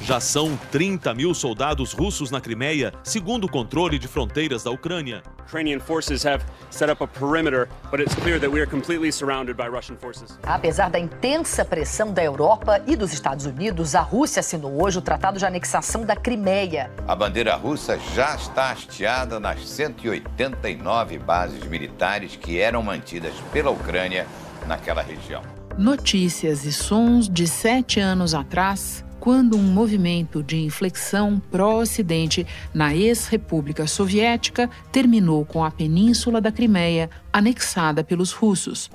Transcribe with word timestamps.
Já 0.00 0.20
são 0.20 0.56
30 0.70 1.12
mil 1.12 1.34
soldados 1.34 1.92
russos 1.92 2.30
na 2.30 2.40
Crimeia, 2.40 2.92
segundo 3.02 3.44
o 3.44 3.50
controle 3.50 3.98
de 3.98 4.06
fronteiras 4.06 4.62
da 4.62 4.70
Ucrânia. 4.70 5.20
Apesar 10.44 10.88
da 10.88 10.98
intensa 11.00 11.64
pressão 11.64 12.12
da 12.12 12.22
Europa 12.22 12.80
e 12.86 12.94
dos 12.94 13.12
Estados 13.12 13.44
Unidos, 13.44 13.96
a 13.96 14.00
Rússia 14.00 14.38
assinou 14.38 14.80
hoje 14.80 14.98
o 14.98 15.02
Tratado 15.02 15.36
de 15.36 15.44
Anexação 15.44 16.04
da 16.04 16.14
Crimeia. 16.14 16.92
A 17.08 17.16
bandeira 17.16 17.56
russa 17.56 17.98
já 18.14 18.36
está 18.36 18.70
hasteada 18.70 19.40
nas 19.40 19.68
189 19.68 21.18
bases 21.18 21.64
militares 21.64 22.36
que 22.36 22.60
eram 22.60 22.84
mantidas 22.84 23.34
pela 23.52 23.72
Ucrânia 23.72 24.28
naquela 24.68 25.02
região 25.02 25.42
notícias 25.78 26.64
e 26.64 26.72
sons 26.72 27.28
de 27.28 27.46
sete 27.46 27.98
anos 27.98 28.34
atrás, 28.34 29.04
quando 29.18 29.56
um 29.56 29.62
movimento 29.62 30.42
de 30.42 30.60
inflexão 30.60 31.40
pró-Ocidente 31.50 32.46
na 32.72 32.94
ex-República 32.94 33.86
Soviética 33.86 34.68
terminou 34.92 35.44
com 35.44 35.64
a 35.64 35.70
Península 35.70 36.40
da 36.40 36.52
Crimeia 36.52 37.10
anexada 37.32 38.04
pelos 38.04 38.32
russos. 38.32 38.90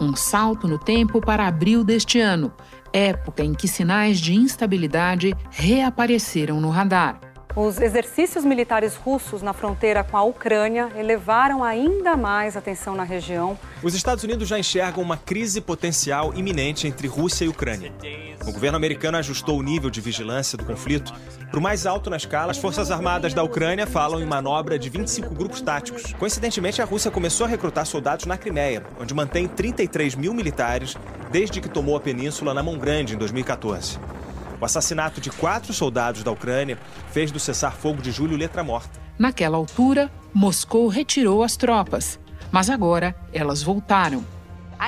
Um 0.00 0.16
salto 0.16 0.66
no 0.66 0.78
tempo 0.78 1.20
para 1.20 1.46
abril 1.46 1.84
deste 1.84 2.18
ano, 2.18 2.52
época 2.92 3.44
em 3.44 3.54
que 3.54 3.68
sinais 3.68 4.18
de 4.18 4.34
instabilidade 4.34 5.32
reapareceram 5.50 6.60
no 6.60 6.70
radar. 6.70 7.31
Os 7.54 7.78
exercícios 7.78 8.46
militares 8.46 8.96
russos 8.96 9.42
na 9.42 9.52
fronteira 9.52 10.02
com 10.02 10.16
a 10.16 10.22
Ucrânia 10.22 10.88
elevaram 10.96 11.62
ainda 11.62 12.16
mais 12.16 12.56
a 12.56 12.62
tensão 12.62 12.94
na 12.96 13.04
região. 13.04 13.58
Os 13.82 13.94
Estados 13.94 14.24
Unidos 14.24 14.48
já 14.48 14.58
enxergam 14.58 15.02
uma 15.02 15.18
crise 15.18 15.60
potencial 15.60 16.32
iminente 16.34 16.86
entre 16.86 17.06
Rússia 17.06 17.44
e 17.44 17.48
Ucrânia. 17.48 17.92
O 18.46 18.52
governo 18.52 18.76
americano 18.76 19.18
ajustou 19.18 19.58
o 19.58 19.62
nível 19.62 19.90
de 19.90 20.00
vigilância 20.00 20.56
do 20.56 20.64
conflito 20.64 21.12
para 21.50 21.60
o 21.60 21.62
mais 21.62 21.84
alto 21.84 22.08
na 22.08 22.16
escala. 22.16 22.52
As 22.52 22.58
Forças 22.58 22.90
Armadas 22.90 23.34
da 23.34 23.42
Ucrânia 23.42 23.86
falam 23.86 24.18
em 24.18 24.24
manobra 24.24 24.78
de 24.78 24.88
25 24.88 25.34
grupos 25.34 25.60
táticos. 25.60 26.14
Coincidentemente, 26.14 26.80
a 26.80 26.86
Rússia 26.86 27.10
começou 27.10 27.44
a 27.44 27.50
recrutar 27.50 27.84
soldados 27.84 28.24
na 28.24 28.38
Crimeia, 28.38 28.82
onde 28.98 29.12
mantém 29.12 29.46
33 29.46 30.14
mil 30.14 30.32
militares 30.32 30.96
desde 31.30 31.60
que 31.60 31.68
tomou 31.68 31.96
a 31.96 32.00
península 32.00 32.54
na 32.54 32.62
Mão 32.62 32.78
Grande 32.78 33.14
em 33.14 33.18
2014. 33.18 33.98
O 34.62 34.64
assassinato 34.64 35.20
de 35.20 35.28
quatro 35.28 35.72
soldados 35.72 36.22
da 36.22 36.30
Ucrânia 36.30 36.78
fez 37.10 37.32
do 37.32 37.40
cessar-fogo 37.40 38.00
de 38.00 38.12
julho 38.12 38.36
letra 38.36 38.62
morta. 38.62 39.00
Naquela 39.18 39.56
altura, 39.56 40.08
Moscou 40.32 40.86
retirou 40.86 41.42
as 41.42 41.56
tropas, 41.56 42.20
mas 42.52 42.70
agora 42.70 43.12
elas 43.32 43.60
voltaram. 43.60 44.24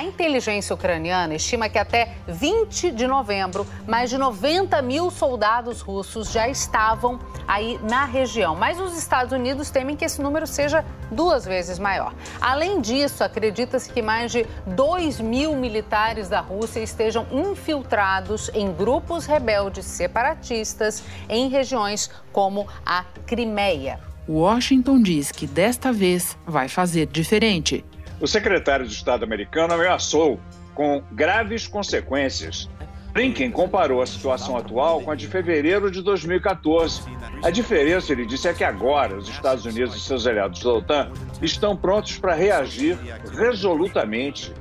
Inteligência 0.04 0.74
ucraniana 0.74 1.34
estima 1.34 1.68
que 1.68 1.78
até 1.78 2.16
20 2.28 2.92
de 2.92 3.06
novembro, 3.06 3.66
mais 3.88 4.10
de 4.10 4.18
90 4.18 4.80
mil 4.82 5.10
soldados 5.10 5.80
russos 5.80 6.30
já 6.30 6.48
estavam 6.48 7.18
aí 7.48 7.78
na 7.82 8.04
região. 8.04 8.54
Mas 8.54 8.78
os 8.78 8.96
Estados 8.96 9.32
Unidos 9.32 9.70
temem 9.70 9.96
que 9.96 10.04
esse 10.04 10.20
número 10.20 10.46
seja 10.46 10.84
duas 11.10 11.44
vezes 11.44 11.78
maior. 11.78 12.14
Além 12.40 12.80
disso, 12.80 13.24
acredita-se 13.24 13.92
que 13.92 14.02
mais 14.02 14.30
de 14.30 14.46
2 14.66 15.20
mil 15.20 15.56
militares 15.56 16.28
da 16.28 16.40
Rússia 16.40 16.80
estejam 16.80 17.26
infiltrados 17.32 18.50
em 18.54 18.72
grupos 18.72 19.26
rebeldes 19.26 19.86
separatistas 19.86 21.02
em 21.28 21.48
regiões 21.48 22.10
como 22.32 22.66
a 22.84 23.04
Crimeia. 23.26 23.98
Washington 24.28 25.02
diz 25.02 25.30
que 25.30 25.46
desta 25.46 25.92
vez 25.92 26.36
vai 26.46 26.66
fazer 26.68 27.06
diferente. 27.06 27.84
O 28.20 28.26
secretário 28.26 28.86
de 28.86 28.92
Estado 28.92 29.24
americano 29.24 29.74
ameaçou 29.74 30.38
com 30.74 31.02
graves 31.12 31.66
consequências. 31.66 32.68
Blinken 33.12 33.50
comparou 33.50 34.02
a 34.02 34.06
situação 34.06 34.56
atual 34.56 35.00
com 35.00 35.10
a 35.10 35.14
de 35.14 35.28
fevereiro 35.28 35.88
de 35.90 36.02
2014. 36.02 37.02
A 37.44 37.50
diferença, 37.50 38.12
ele 38.12 38.26
disse, 38.26 38.48
é 38.48 38.52
que 38.52 38.64
agora 38.64 39.16
os 39.16 39.28
Estados 39.28 39.64
Unidos 39.64 39.94
e 39.94 40.00
seus 40.00 40.26
aliados 40.26 40.62
da 40.62 40.72
OTAN 40.72 41.12
estão 41.40 41.76
prontos 41.76 42.18
para 42.18 42.34
reagir 42.34 42.98
resolutamente, 43.32 44.52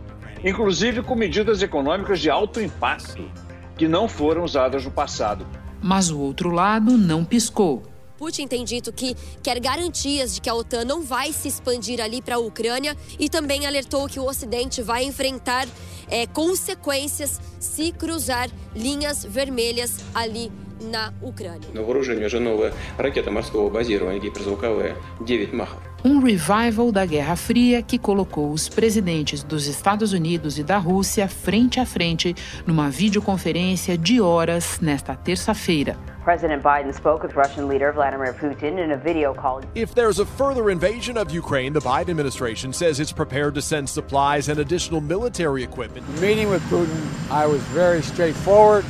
inclusive 0.44 1.02
com 1.02 1.16
medidas 1.16 1.64
econômicas 1.64 2.20
de 2.20 2.30
alto 2.30 2.62
impacto, 2.62 3.28
que 3.76 3.88
não 3.88 4.08
foram 4.08 4.44
usadas 4.44 4.86
no 4.86 4.92
passado. 4.92 5.48
Mas 5.82 6.12
o 6.12 6.20
outro 6.20 6.52
lado 6.52 6.96
não 6.96 7.26
piscou. 7.26 7.93
Putin 8.23 8.49
tem 8.49 8.65
dito 8.65 8.93
que 8.93 9.17
quer 9.43 9.61
garantias 9.61 10.35
de 10.35 10.41
que 10.41 10.51
a 10.51 10.55
OTAN 10.55 10.85
não 10.85 11.03
vai 11.03 11.33
se 11.33 11.47
expandir 11.47 12.01
ali 12.01 12.21
para 12.21 12.35
a 12.35 12.39
Ucrânia 12.39 12.97
e 13.19 13.29
também 13.29 13.65
alertou 13.65 14.09
que 14.09 14.19
o 14.19 14.25
Ocidente 14.25 14.83
vai 14.83 15.05
enfrentar 15.05 15.69
é, 16.09 16.27
consequências 16.27 17.41
se 17.61 17.93
cruzar 17.93 18.51
linhas 18.75 19.25
vermelhas 19.25 20.01
ali 20.15 20.51
на 20.81 21.13
Украине. 21.23 21.67
На 21.75 21.83
вооружении 21.83 22.25
уже 22.25 22.41
новая 22.41 22.73
ракета 22.97 23.31
морского 23.31 23.71
базирования 23.71 24.21
гиперзвуковая 24.21 24.97
9 25.21 25.53
Махов. 25.53 25.81
Um 26.05 26.21
revival 26.21 26.93
da 26.93 27.05
Guerra 27.05 27.35
Fria 27.35 27.83
que 27.83 27.99
colocou 27.99 28.53
os 28.53 28.69
presidentes 28.69 29.43
dos 29.43 29.67
Estados 29.67 30.13
Unidos 30.13 30.57
e 30.57 30.63
da 30.63 30.79
Rússia 30.79 31.29
frente 31.29 31.81
a 31.81 31.87
frente 31.87 32.35
numa 32.65 32.89
videoconferência 32.89 33.99
de 33.99 34.21
horas 34.21 34.79
nesta 34.81 35.17
terça-feira. 35.17 35.97
President 36.24 36.64
Biden 36.64 36.96
spoke 36.96 37.22
with 37.22 37.36
Russian 37.36 37.68
leader 37.68 37.92
Vladimir 37.92 38.32
Putin 38.32 38.82
in 38.82 38.92
a 38.92 38.98
video 38.98 39.34
call. 39.34 39.62
If 39.76 39.94
there's 39.94 40.20
a 40.20 40.26
further 40.26 40.70
invasion 40.70 41.18
of 41.18 41.32
Ukraine, 41.32 41.74
the 41.74 41.82
Biden 41.82 42.12
administration 42.12 42.72
says 42.72 43.02
it's 43.02 43.12
prepared 43.12 43.56
to 43.56 43.62
send 43.62 43.90
supplies 43.90 44.48
and 44.48 44.60
additional 44.60 45.02
military 45.02 45.64
equipment. 45.64 46.08
Meeting 46.22 46.50
with 46.50 46.62
Putin, 46.64 47.30
I 47.30 47.46
was 47.46 47.62
very 47.64 48.02
straightforward. 48.02 48.86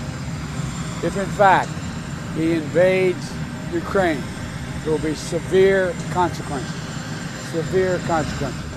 If 1.04 1.18
in 1.18 1.26
fact 1.26 1.72
he 2.36 2.54
invades 2.54 3.34
Ukraine, 3.74 4.22
there 4.84 4.92
will 4.92 5.00
be 5.00 5.16
severe 5.16 5.92
consequences. 6.12 6.72
Severe 7.50 7.98
consequences. 8.06 8.73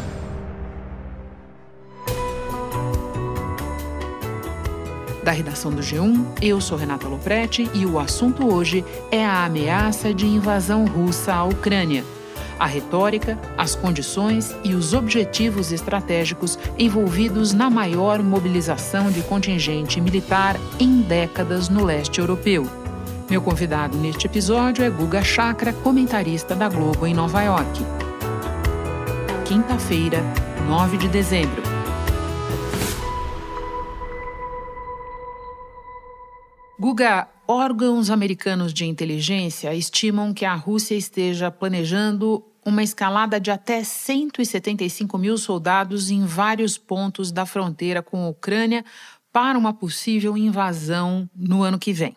Da 5.26 5.32
redação 5.32 5.72
do 5.72 5.82
G1, 5.82 6.24
eu 6.40 6.60
sou 6.60 6.78
Renata 6.78 7.08
Loprete 7.08 7.68
e 7.74 7.84
o 7.84 7.98
assunto 7.98 8.46
hoje 8.46 8.84
é 9.10 9.26
a 9.26 9.44
ameaça 9.44 10.14
de 10.14 10.24
invasão 10.24 10.86
russa 10.86 11.34
à 11.34 11.42
Ucrânia. 11.42 12.04
A 12.60 12.64
retórica, 12.64 13.36
as 13.58 13.74
condições 13.74 14.54
e 14.62 14.72
os 14.72 14.94
objetivos 14.94 15.72
estratégicos 15.72 16.56
envolvidos 16.78 17.52
na 17.52 17.68
maior 17.68 18.22
mobilização 18.22 19.10
de 19.10 19.20
contingente 19.22 20.00
militar 20.00 20.54
em 20.78 21.00
décadas 21.00 21.68
no 21.68 21.84
leste 21.84 22.20
europeu. 22.20 22.64
Meu 23.28 23.42
convidado 23.42 23.98
neste 23.98 24.28
episódio 24.28 24.84
é 24.84 24.90
Guga 24.90 25.24
Chakra, 25.24 25.72
comentarista 25.72 26.54
da 26.54 26.68
Globo 26.68 27.04
em 27.04 27.12
Nova 27.12 27.42
York. 27.42 27.84
Quinta-feira, 29.44 30.22
9 30.68 30.96
de 30.96 31.08
dezembro. 31.08 31.75
Guga, 36.78 37.26
órgãos 37.48 38.10
americanos 38.10 38.74
de 38.74 38.84
inteligência 38.84 39.74
estimam 39.74 40.34
que 40.34 40.44
a 40.44 40.54
Rússia 40.54 40.94
esteja 40.94 41.50
planejando 41.50 42.44
uma 42.66 42.82
escalada 42.82 43.40
de 43.40 43.50
até 43.50 43.82
175 43.82 45.16
mil 45.16 45.38
soldados 45.38 46.10
em 46.10 46.26
vários 46.26 46.76
pontos 46.76 47.32
da 47.32 47.46
fronteira 47.46 48.02
com 48.02 48.24
a 48.24 48.28
Ucrânia 48.28 48.84
para 49.32 49.58
uma 49.58 49.72
possível 49.72 50.36
invasão 50.36 51.30
no 51.34 51.62
ano 51.62 51.78
que 51.78 51.94
vem. 51.94 52.14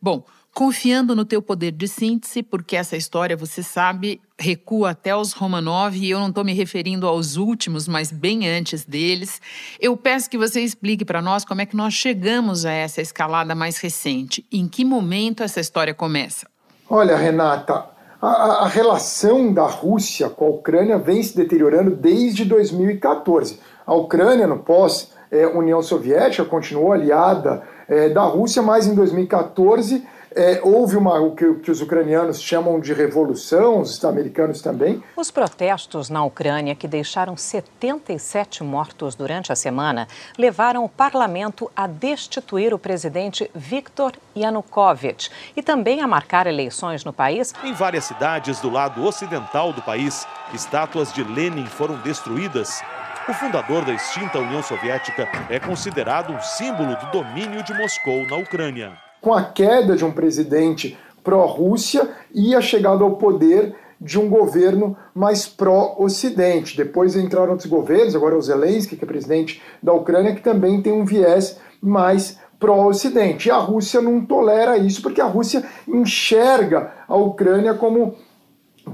Bom, 0.00 0.24
confiando 0.56 1.14
no 1.14 1.26
teu 1.26 1.42
poder 1.42 1.70
de 1.70 1.86
síntese, 1.86 2.42
porque 2.42 2.76
essa 2.76 2.96
história, 2.96 3.36
você 3.36 3.62
sabe, 3.62 4.22
recua 4.38 4.92
até 4.92 5.14
os 5.14 5.34
Romanov 5.34 5.94
e 5.94 6.08
eu 6.08 6.18
não 6.18 6.30
estou 6.30 6.42
me 6.42 6.54
referindo 6.54 7.06
aos 7.06 7.36
últimos, 7.36 7.86
mas 7.86 8.10
bem 8.10 8.48
antes 8.48 8.82
deles. 8.82 9.38
Eu 9.78 9.94
peço 9.98 10.30
que 10.30 10.38
você 10.38 10.62
explique 10.62 11.04
para 11.04 11.20
nós 11.20 11.44
como 11.44 11.60
é 11.60 11.66
que 11.66 11.76
nós 11.76 11.92
chegamos 11.92 12.64
a 12.64 12.72
essa 12.72 13.02
escalada 13.02 13.54
mais 13.54 13.76
recente. 13.76 14.46
Em 14.50 14.66
que 14.66 14.82
momento 14.82 15.42
essa 15.42 15.60
história 15.60 15.92
começa? 15.92 16.46
Olha, 16.88 17.18
Renata, 17.18 17.90
a, 18.22 18.64
a 18.64 18.66
relação 18.66 19.52
da 19.52 19.66
Rússia 19.66 20.30
com 20.30 20.46
a 20.46 20.48
Ucrânia 20.48 20.96
vem 20.96 21.22
se 21.22 21.36
deteriorando 21.36 21.94
desde 21.94 22.46
2014. 22.46 23.60
A 23.86 23.94
Ucrânia, 23.94 24.46
no 24.46 24.60
pós-União 24.60 25.80
é, 25.80 25.82
Soviética, 25.82 26.46
continuou 26.46 26.94
aliada 26.94 27.62
é, 27.86 28.08
da 28.08 28.22
Rússia, 28.22 28.62
mas 28.62 28.86
em 28.86 28.94
2014 28.94 30.15
É, 30.38 30.60
houve 30.62 30.98
uma, 30.98 31.18
o 31.18 31.34
que, 31.34 31.54
que, 31.54 31.70
os 31.70 31.80
ucranianos 31.80 32.42
chamam 32.42 32.78
de 32.78 32.92
revolução, 32.92 33.80
os 33.80 34.04
americanos 34.04 34.60
também. 34.60 35.02
Os 35.16 35.30
protestos 35.30 36.10
na 36.10 36.22
Ucrânia, 36.22 36.74
que 36.74 36.86
deixaram 36.86 37.38
77 37.38 38.62
mortos 38.62 39.14
durante 39.14 39.50
a 39.50 39.56
semana, 39.56 40.06
levaram 40.36 40.84
o 40.84 40.90
parlamento 40.90 41.70
a 41.74 41.86
destituir 41.86 42.74
o 42.74 42.78
presidente 42.78 43.50
Viktor 43.54 44.12
Yanukovych 44.36 45.30
e 45.56 45.62
também 45.62 46.02
a 46.02 46.06
marcar 46.06 46.46
eleições 46.46 47.02
no 47.02 47.14
país. 47.14 47.54
Em 47.64 47.72
várias 47.72 48.04
cidades 48.04 48.60
do 48.60 48.68
lado 48.68 49.02
ocidental 49.06 49.72
do 49.72 49.80
país, 49.80 50.28
estátuas 50.52 51.14
de 51.14 51.24
Lenin 51.24 51.64
foram 51.64 51.96
destruídas. 52.02 52.82
O 53.26 53.32
fundador 53.32 53.86
da 53.86 53.94
extinta 53.94 54.38
União 54.38 54.62
Soviética 54.62 55.26
é 55.48 55.58
considerado 55.58 56.30
um 56.30 56.40
símbolo 56.42 56.94
do 56.94 57.06
domínio 57.10 57.62
de 57.62 57.72
Moscou 57.72 58.26
na 58.26 58.36
Ucrânia 58.36 59.05
com 59.20 59.32
a 59.34 59.42
queda 59.42 59.96
de 59.96 60.04
um 60.04 60.12
presidente 60.12 60.96
pró-Rússia 61.22 62.08
e 62.32 62.54
a 62.54 62.60
chegada 62.60 63.02
ao 63.02 63.16
poder 63.16 63.74
de 64.00 64.18
um 64.18 64.28
governo 64.28 64.96
mais 65.14 65.46
pró-Ocidente. 65.46 66.76
Depois 66.76 67.16
entraram 67.16 67.52
outros 67.52 67.68
governos, 67.68 68.14
agora 68.14 68.36
o 68.36 68.42
Zelensky, 68.42 68.96
que 68.96 69.04
é 69.04 69.08
presidente 69.08 69.62
da 69.82 69.92
Ucrânia, 69.92 70.34
que 70.34 70.42
também 70.42 70.80
tem 70.82 70.92
um 70.92 71.04
viés 71.04 71.58
mais 71.80 72.38
pró-Ocidente. 72.60 73.48
E 73.48 73.50
a 73.50 73.56
Rússia 73.56 74.00
não 74.00 74.24
tolera 74.24 74.76
isso, 74.76 75.02
porque 75.02 75.20
a 75.20 75.26
Rússia 75.26 75.64
enxerga 75.88 76.92
a 77.08 77.16
Ucrânia 77.16 77.74
como 77.74 78.14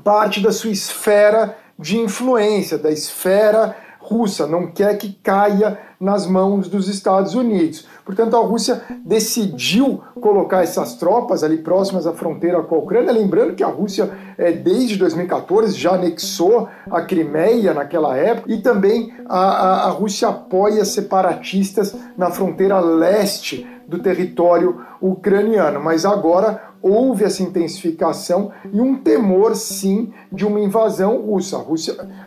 parte 0.04 0.40
da 0.40 0.52
sua 0.52 0.70
esfera 0.70 1.56
de 1.78 1.98
influência, 1.98 2.78
da 2.78 2.90
esfera 2.90 3.76
russa, 3.98 4.46
não 4.46 4.66
quer 4.66 4.96
que 4.98 5.12
caia 5.22 5.78
nas 6.02 6.26
mãos 6.26 6.68
dos 6.68 6.88
Estados 6.88 7.36
Unidos. 7.36 7.86
Portanto, 8.04 8.36
a 8.36 8.40
Rússia 8.40 8.82
decidiu 9.04 10.02
colocar 10.20 10.64
essas 10.64 10.96
tropas 10.96 11.44
ali 11.44 11.58
próximas 11.58 12.08
à 12.08 12.12
fronteira 12.12 12.60
com 12.60 12.74
a 12.74 12.78
Ucrânia. 12.78 13.12
Lembrando 13.12 13.54
que 13.54 13.62
a 13.62 13.68
Rússia, 13.68 14.10
desde 14.36 14.96
2014, 14.96 15.78
já 15.78 15.94
anexou 15.94 16.68
a 16.90 17.02
Crimeia 17.02 17.74
naquela 17.74 18.16
época, 18.16 18.52
e 18.52 18.58
também 18.58 19.12
a, 19.26 19.38
a, 19.38 19.84
a 19.86 19.88
Rússia 19.90 20.28
apoia 20.28 20.84
separatistas 20.84 21.94
na 22.16 22.30
fronteira 22.30 22.80
leste 22.80 23.66
do 23.86 23.98
território 23.98 24.80
ucraniano. 25.00 25.80
Mas 25.80 26.04
agora 26.04 26.72
houve 26.82 27.24
essa 27.24 27.42
intensificação 27.42 28.50
e 28.72 28.80
um 28.80 28.96
temor, 28.96 29.54
sim, 29.54 30.12
de 30.30 30.44
uma 30.44 30.60
invasão 30.60 31.16
russa. 31.18 31.64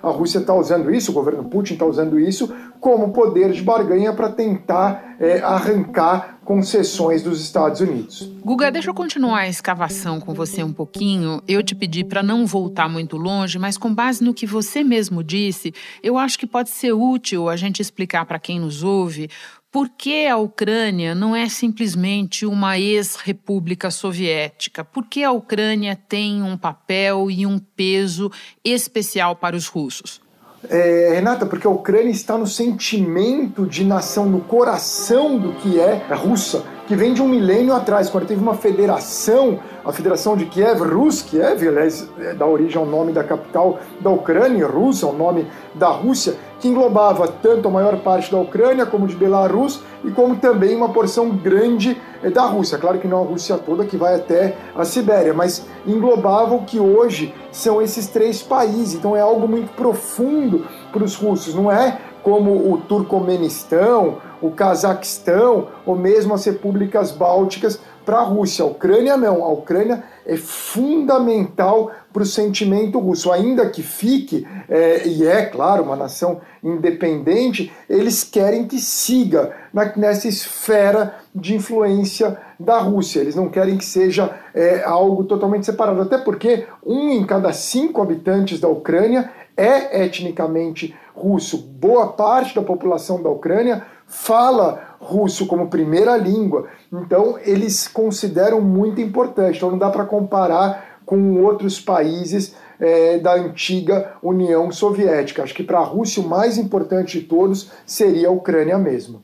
A 0.01 0.09
Rússia 0.09 0.39
está 0.39 0.53
usando 0.53 0.93
isso, 0.93 1.11
o 1.11 1.13
governo 1.13 1.43
Putin 1.43 1.73
está 1.73 1.85
usando 1.85 2.17
isso 2.17 2.53
como 2.79 3.11
poder 3.11 3.51
de 3.51 3.61
barganha 3.61 4.13
para 4.13 4.29
tentar 4.29 5.15
é, 5.19 5.39
arrancar 5.39 6.34
concessões 6.45 7.23
dos 7.23 7.41
Estados 7.41 7.81
Unidos. 7.81 8.21
Guga, 8.43 8.71
deixa 8.71 8.91
eu 8.91 8.93
continuar 8.93 9.39
a 9.39 9.49
escavação 9.49 10.19
com 10.21 10.33
você 10.33 10.63
um 10.63 10.71
pouquinho. 10.71 11.41
Eu 11.47 11.63
te 11.63 11.73
pedi 11.73 12.03
para 12.03 12.21
não 12.21 12.45
voltar 12.45 12.87
muito 12.87 13.17
longe, 13.17 13.57
mas 13.57 13.77
com 13.77 13.93
base 13.93 14.23
no 14.23 14.33
que 14.33 14.45
você 14.45 14.83
mesmo 14.83 15.23
disse, 15.23 15.73
eu 16.03 16.17
acho 16.17 16.37
que 16.37 16.45
pode 16.45 16.69
ser 16.69 16.93
útil 16.93 17.49
a 17.49 17.55
gente 17.55 17.81
explicar 17.81 18.25
para 18.25 18.39
quem 18.39 18.59
nos 18.59 18.83
ouve 18.83 19.27
por 19.75 19.89
que 19.89 20.25
a 20.25 20.37
Ucrânia 20.37 21.13
não 21.13 21.35
é 21.35 21.49
simplesmente 21.49 22.45
uma 22.45 22.79
ex-república 22.79 23.91
soviética? 23.91 24.85
Por 24.85 25.05
que 25.05 25.21
a 25.21 25.31
Ucrânia 25.33 25.97
tem 25.97 26.41
um 26.41 26.57
papel 26.57 27.29
e 27.29 27.45
um 27.45 27.59
peso 27.59 28.31
especial 28.63 29.35
para 29.35 29.53
os 29.53 29.67
russos? 29.67 30.21
É, 30.69 31.11
Renata, 31.13 31.45
porque 31.45 31.67
a 31.67 31.69
Ucrânia 31.69 32.11
está 32.11 32.37
no 32.37 32.47
sentimento 32.47 33.65
de 33.65 33.83
nação, 33.83 34.25
no 34.25 34.41
coração 34.41 35.37
do 35.37 35.53
que 35.53 35.79
é 35.79 36.05
a 36.09 36.15
russa, 36.15 36.63
que 36.87 36.95
vem 36.95 37.13
de 37.13 37.21
um 37.21 37.27
milênio 37.27 37.73
atrás, 37.73 38.09
quando 38.09 38.27
teve 38.27 38.41
uma 38.41 38.53
federação, 38.53 39.59
a 39.83 39.91
Federação 39.91 40.37
de 40.37 40.45
Kiev, 40.45 40.81
Rus 40.81 41.21
Kiev, 41.21 41.67
aliás, 41.67 42.07
é, 42.19 42.33
dá 42.33 42.45
origem 42.45 42.77
ao 42.77 42.85
nome 42.85 43.11
da 43.11 43.23
capital 43.23 43.79
da 43.99 44.09
Ucrânia, 44.09 44.67
Rus 44.67 45.01
é 45.01 45.05
o 45.05 45.13
nome 45.13 45.47
da 45.73 45.87
Rússia, 45.87 46.35
que 46.59 46.67
englobava 46.67 47.27
tanto 47.27 47.67
a 47.67 47.71
maior 47.71 47.97
parte 47.97 48.31
da 48.31 48.37
Ucrânia 48.37 48.85
como 48.85 49.07
de 49.07 49.15
Belarus 49.15 49.81
e 50.03 50.11
como 50.11 50.35
também 50.35 50.75
uma 50.75 50.89
porção 50.89 51.29
grande 51.29 51.99
eh, 52.23 52.29
da 52.29 52.43
Rússia. 52.43 52.77
Claro 52.77 52.99
que 52.99 53.07
não 53.07 53.23
a 53.23 53.25
Rússia 53.25 53.57
toda, 53.57 53.85
que 53.85 53.97
vai 53.97 54.15
até 54.15 54.55
a 54.75 54.85
Sibéria, 54.85 55.33
mas 55.33 55.65
englobava 55.85 56.53
o 56.55 56.63
que 56.63 56.79
hoje 56.79 57.33
são 57.51 57.81
esses 57.81 58.07
três 58.07 58.41
países. 58.41 58.93
Então 58.93 59.15
é 59.15 59.21
algo 59.21 59.47
muito 59.47 59.73
profundo 59.73 60.65
para 60.91 61.03
os 61.03 61.15
russos, 61.15 61.53
não 61.53 61.71
é 61.71 61.99
como 62.25 62.73
o 62.73 62.79
Turcomenistão, 62.79 64.17
o 64.41 64.49
Cazaquistão 64.49 65.67
ou 65.85 65.95
mesmo 65.95 66.33
as 66.33 66.43
repúblicas 66.43 67.11
bálticas 67.11 67.79
para 68.03 68.17
a 68.17 68.23
Rússia. 68.23 68.65
A 68.65 68.67
Ucrânia 68.67 69.15
não, 69.15 69.43
a 69.43 69.49
Ucrânia 69.49 70.03
é 70.25 70.35
fundamental 70.35 71.91
para 72.11 72.23
o 72.23 72.25
sentimento 72.25 72.97
russo, 72.97 73.31
ainda 73.31 73.69
que 73.69 73.83
fique, 73.83 74.47
é, 74.67 75.07
e 75.07 75.27
é 75.27 75.45
claro, 75.45 75.83
uma 75.83 75.95
nação 75.95 76.41
independente, 76.63 77.71
eles 77.87 78.23
querem 78.23 78.65
que 78.65 78.79
siga 78.79 79.51
na, 79.71 79.95
nessa 79.95 80.27
esfera 80.27 81.15
de 81.33 81.53
influência 81.53 82.39
da 82.59 82.79
Rússia. 82.79 83.19
Eles 83.19 83.35
não 83.35 83.49
querem 83.49 83.77
que 83.77 83.85
seja 83.85 84.33
é, 84.53 84.83
algo 84.83 85.25
totalmente 85.25 85.65
separado, 85.65 86.01
até 86.01 86.17
porque 86.17 86.65
um 86.83 87.11
em 87.11 87.23
cada 87.23 87.53
cinco 87.53 88.01
habitantes 88.01 88.59
da 88.59 88.67
Ucrânia 88.67 89.29
é 89.57 90.03
etnicamente 90.03 90.95
russo. 91.13 91.57
Boa 91.57 92.07
parte 92.07 92.55
da 92.55 92.61
população 92.61 93.21
da 93.21 93.29
Ucrânia 93.29 93.85
fala 94.07 94.95
russo 94.99 95.47
como 95.47 95.69
primeira 95.69 96.17
língua, 96.17 96.67
então 96.91 97.37
eles 97.43 97.87
consideram 97.87 98.61
muito 98.61 99.01
importante. 99.01 99.57
Então 99.57 99.71
não 99.71 99.77
dá 99.77 99.89
para 99.89 100.05
comparar 100.05 100.99
com 101.05 101.41
outros 101.43 101.79
países 101.79 102.55
é, 102.79 103.17
da 103.19 103.35
antiga 103.35 104.13
União 104.21 104.71
Soviética. 104.71 105.43
Acho 105.43 105.53
que 105.53 105.63
para 105.63 105.79
a 105.79 105.83
Rússia 105.83 106.21
o 106.21 106.27
mais 106.27 106.57
importante 106.57 107.19
de 107.19 107.25
todos 107.25 107.71
seria 107.85 108.27
a 108.27 108.31
Ucrânia 108.31 108.77
mesmo. 108.77 109.23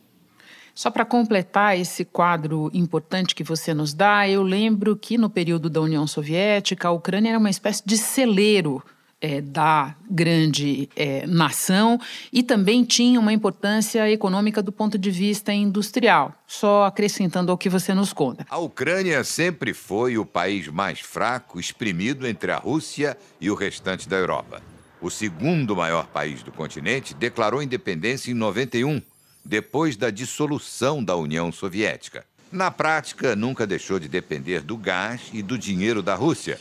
Só 0.73 0.89
para 0.89 1.03
completar 1.03 1.77
esse 1.77 2.05
quadro 2.05 2.71
importante 2.73 3.35
que 3.35 3.43
você 3.43 3.73
nos 3.73 3.93
dá, 3.93 4.27
eu 4.27 4.41
lembro 4.41 4.95
que 4.95 5.17
no 5.17 5.29
período 5.29 5.69
da 5.69 5.81
União 5.81 6.07
Soviética, 6.07 6.87
a 6.87 6.91
Ucrânia 6.91 7.29
era 7.31 7.39
uma 7.39 7.49
espécie 7.49 7.83
de 7.85 7.97
celeiro 7.97 8.81
é, 9.21 9.39
da 9.39 9.95
grande 10.09 10.89
é, 10.95 11.25
nação 11.27 11.99
e 12.33 12.41
também 12.41 12.83
tinha 12.83 13.19
uma 13.19 13.31
importância 13.31 14.09
econômica 14.09 14.61
do 14.61 14.71
ponto 14.71 14.97
de 14.97 15.11
vista 15.11 15.53
industrial. 15.53 16.33
Só 16.47 16.85
acrescentando 16.85 17.51
ao 17.51 17.57
que 17.57 17.69
você 17.69 17.93
nos 17.93 18.11
conta. 18.11 18.45
A 18.49 18.57
Ucrânia 18.57 19.23
sempre 19.23 19.73
foi 19.73 20.17
o 20.17 20.25
país 20.25 20.67
mais 20.67 20.99
fraco, 20.99 21.59
exprimido 21.59 22.27
entre 22.27 22.51
a 22.51 22.57
Rússia 22.57 23.15
e 23.39 23.49
o 23.49 23.55
restante 23.55 24.09
da 24.09 24.17
Europa. 24.17 24.61
O 24.99 25.09
segundo 25.09 25.75
maior 25.75 26.07
país 26.07 26.43
do 26.43 26.51
continente 26.51 27.13
declarou 27.13 27.63
independência 27.63 28.31
em 28.31 28.35
91, 28.35 29.01
depois 29.43 29.95
da 29.95 30.09
dissolução 30.09 31.03
da 31.03 31.15
União 31.15 31.51
Soviética. 31.51 32.25
Na 32.51 32.69
prática, 32.69 33.35
nunca 33.35 33.65
deixou 33.65 33.97
de 33.97 34.07
depender 34.09 34.61
do 34.61 34.77
gás 34.77 35.21
e 35.33 35.41
do 35.41 35.57
dinheiro 35.57 36.03
da 36.03 36.15
Rússia 36.15 36.59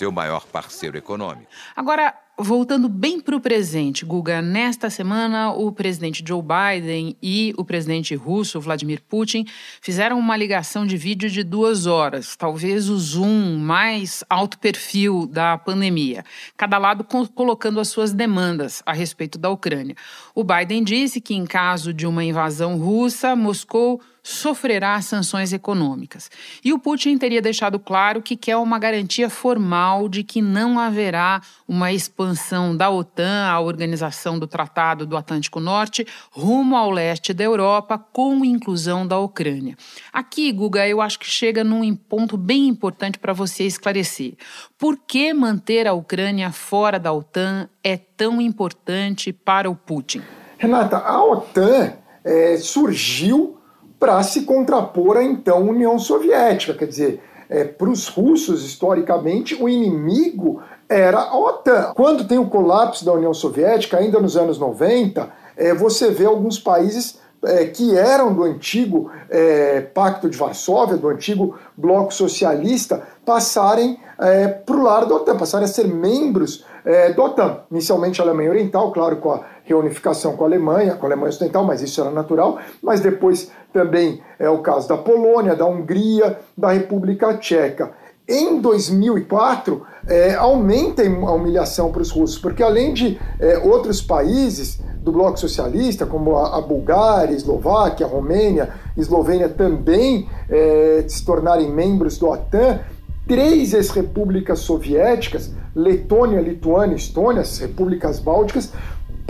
seu 0.00 0.10
maior 0.10 0.46
parceiro 0.46 0.96
econômico. 0.96 1.50
Agora, 1.76 2.14
Voltando 2.42 2.88
bem 2.88 3.20
para 3.20 3.36
o 3.36 3.40
presente, 3.40 4.02
Guga, 4.02 4.40
nesta 4.40 4.88
semana 4.88 5.52
o 5.52 5.70
presidente 5.70 6.24
Joe 6.26 6.40
Biden 6.40 7.14
e 7.22 7.52
o 7.58 7.66
presidente 7.66 8.14
russo 8.14 8.58
Vladimir 8.58 9.02
Putin 9.02 9.44
fizeram 9.82 10.18
uma 10.18 10.38
ligação 10.38 10.86
de 10.86 10.96
vídeo 10.96 11.28
de 11.28 11.42
duas 11.42 11.84
horas, 11.84 12.36
talvez 12.36 12.88
o 12.88 12.96
zoom 12.96 13.58
mais 13.58 14.24
alto 14.30 14.58
perfil 14.58 15.26
da 15.26 15.58
pandemia, 15.58 16.24
cada 16.56 16.78
lado 16.78 17.04
colocando 17.04 17.78
as 17.78 17.88
suas 17.88 18.10
demandas 18.10 18.82
a 18.86 18.94
respeito 18.94 19.38
da 19.38 19.50
Ucrânia. 19.50 19.94
O 20.34 20.42
Biden 20.42 20.82
disse 20.82 21.20
que, 21.20 21.34
em 21.34 21.44
caso 21.44 21.92
de 21.92 22.06
uma 22.06 22.24
invasão 22.24 22.78
russa, 22.78 23.36
Moscou 23.36 24.00
sofrerá 24.22 25.00
sanções 25.00 25.52
econômicas. 25.52 26.30
E 26.64 26.72
o 26.72 26.78
Putin 26.78 27.18
teria 27.18 27.42
deixado 27.42 27.78
claro 27.78 28.22
que 28.22 28.36
quer 28.36 28.56
uma 28.56 28.78
garantia 28.78 29.30
formal 29.30 30.08
de 30.08 30.22
que 30.22 30.42
não 30.42 30.78
haverá 30.78 31.40
uma 31.66 31.92
expansão 31.92 32.76
da 32.76 32.90
OTAN, 32.90 33.46
a 33.48 33.60
Organização 33.60 34.38
do 34.38 34.46
Tratado 34.46 35.06
do 35.06 35.16
Atlântico 35.16 35.60
Norte, 35.60 36.06
rumo 36.30 36.76
ao 36.76 36.90
leste 36.90 37.32
da 37.32 37.44
Europa, 37.44 37.98
com 37.98 38.44
inclusão 38.44 39.06
da 39.06 39.18
Ucrânia. 39.18 39.76
Aqui, 40.12 40.50
Guga, 40.52 40.86
eu 40.86 41.00
acho 41.00 41.18
que 41.18 41.26
chega 41.26 41.62
num 41.64 41.94
ponto 41.94 42.36
bem 42.36 42.68
importante 42.68 43.18
para 43.18 43.32
você 43.32 43.64
esclarecer. 43.64 44.34
Por 44.78 44.96
que 44.96 45.32
manter 45.32 45.86
a 45.86 45.92
Ucrânia 45.92 46.50
fora 46.52 46.98
da 46.98 47.12
OTAN 47.12 47.68
é 47.82 47.96
tão 47.96 48.40
importante 48.40 49.32
para 49.32 49.70
o 49.70 49.76
Putin? 49.76 50.22
Renata, 50.58 50.98
a 50.98 51.22
OTAN 51.24 51.94
é, 52.24 52.56
surgiu 52.58 53.59
para 54.00 54.22
se 54.22 54.42
contrapor 54.42 55.18
à 55.18 55.22
então 55.22 55.68
União 55.68 55.98
Soviética. 55.98 56.72
Quer 56.72 56.86
dizer, 56.86 57.22
é, 57.50 57.64
para 57.64 57.90
os 57.90 58.08
russos, 58.08 58.64
historicamente, 58.64 59.54
o 59.62 59.68
inimigo 59.68 60.62
era 60.88 61.18
a 61.18 61.38
OTAN. 61.38 61.92
Quando 61.94 62.26
tem 62.26 62.38
o 62.38 62.48
colapso 62.48 63.04
da 63.04 63.12
União 63.12 63.34
Soviética, 63.34 63.98
ainda 63.98 64.18
nos 64.18 64.36
anos 64.36 64.58
90, 64.58 65.28
é, 65.56 65.74
você 65.74 66.10
vê 66.10 66.24
alguns 66.24 66.58
países 66.58 67.20
é, 67.42 67.66
que 67.66 67.96
eram 67.96 68.32
do 68.32 68.44
antigo 68.44 69.10
é, 69.28 69.80
Pacto 69.80 70.28
de 70.28 70.36
Varsóvia, 70.36 70.96
do 70.96 71.08
antigo 71.08 71.58
Bloco 71.76 72.12
Socialista, 72.12 73.02
passarem 73.24 73.98
é, 74.18 74.48
para 74.48 74.76
o 74.76 74.82
lado 74.82 75.08
da 75.08 75.14
OTAN, 75.16 75.36
passarem 75.36 75.64
a 75.64 75.68
ser 75.68 75.86
membros 75.86 76.64
é, 76.84 77.12
da 77.12 77.22
OTAN. 77.22 77.60
Inicialmente 77.70 78.20
a 78.20 78.24
Alemanha 78.24 78.50
Oriental, 78.50 78.92
claro, 78.92 79.16
com 79.16 79.32
a 79.32 79.44
reunificação 79.72 80.36
com 80.36 80.44
a 80.44 80.46
Alemanha, 80.46 80.94
com 80.94 81.06
a 81.06 81.08
Alemanha 81.08 81.30
Ocidental, 81.30 81.64
mas 81.64 81.82
isso 81.82 82.00
era 82.00 82.10
natural, 82.10 82.58
mas 82.82 83.00
depois 83.00 83.50
também 83.72 84.20
é 84.38 84.48
o 84.48 84.58
caso 84.58 84.88
da 84.88 84.96
Polônia, 84.96 85.54
da 85.54 85.66
Hungria, 85.66 86.38
da 86.56 86.72
República 86.72 87.34
Tcheca. 87.38 87.92
Em 88.28 88.60
2004, 88.60 89.84
é, 90.06 90.34
aumenta 90.34 91.02
a 91.02 91.32
humilhação 91.32 91.90
para 91.90 92.02
os 92.02 92.10
russos, 92.10 92.38
porque 92.38 92.62
além 92.62 92.94
de 92.94 93.18
é, 93.40 93.58
outros 93.58 94.00
países 94.00 94.80
do 95.02 95.10
bloco 95.10 95.38
socialista, 95.38 96.06
como 96.06 96.36
a, 96.36 96.58
a 96.58 96.60
Bulgária, 96.60 97.34
a 97.34 97.36
Eslováquia, 97.36 98.06
a 98.06 98.08
Romênia, 98.08 98.70
a 98.96 99.00
Eslovênia 99.00 99.48
também 99.48 100.28
é, 100.48 101.04
se 101.08 101.24
tornarem 101.24 101.70
membros 101.70 102.18
do 102.18 102.28
OTAN, 102.28 102.80
três 103.26 103.72
ex-repúblicas 103.74 104.60
soviéticas, 104.60 105.52
Letônia, 105.74 106.40
Lituânia 106.40 106.94
e 106.94 106.98
Estônia, 106.98 107.42
as 107.42 107.58
repúblicas 107.58 108.18
bálticas, 108.18 108.72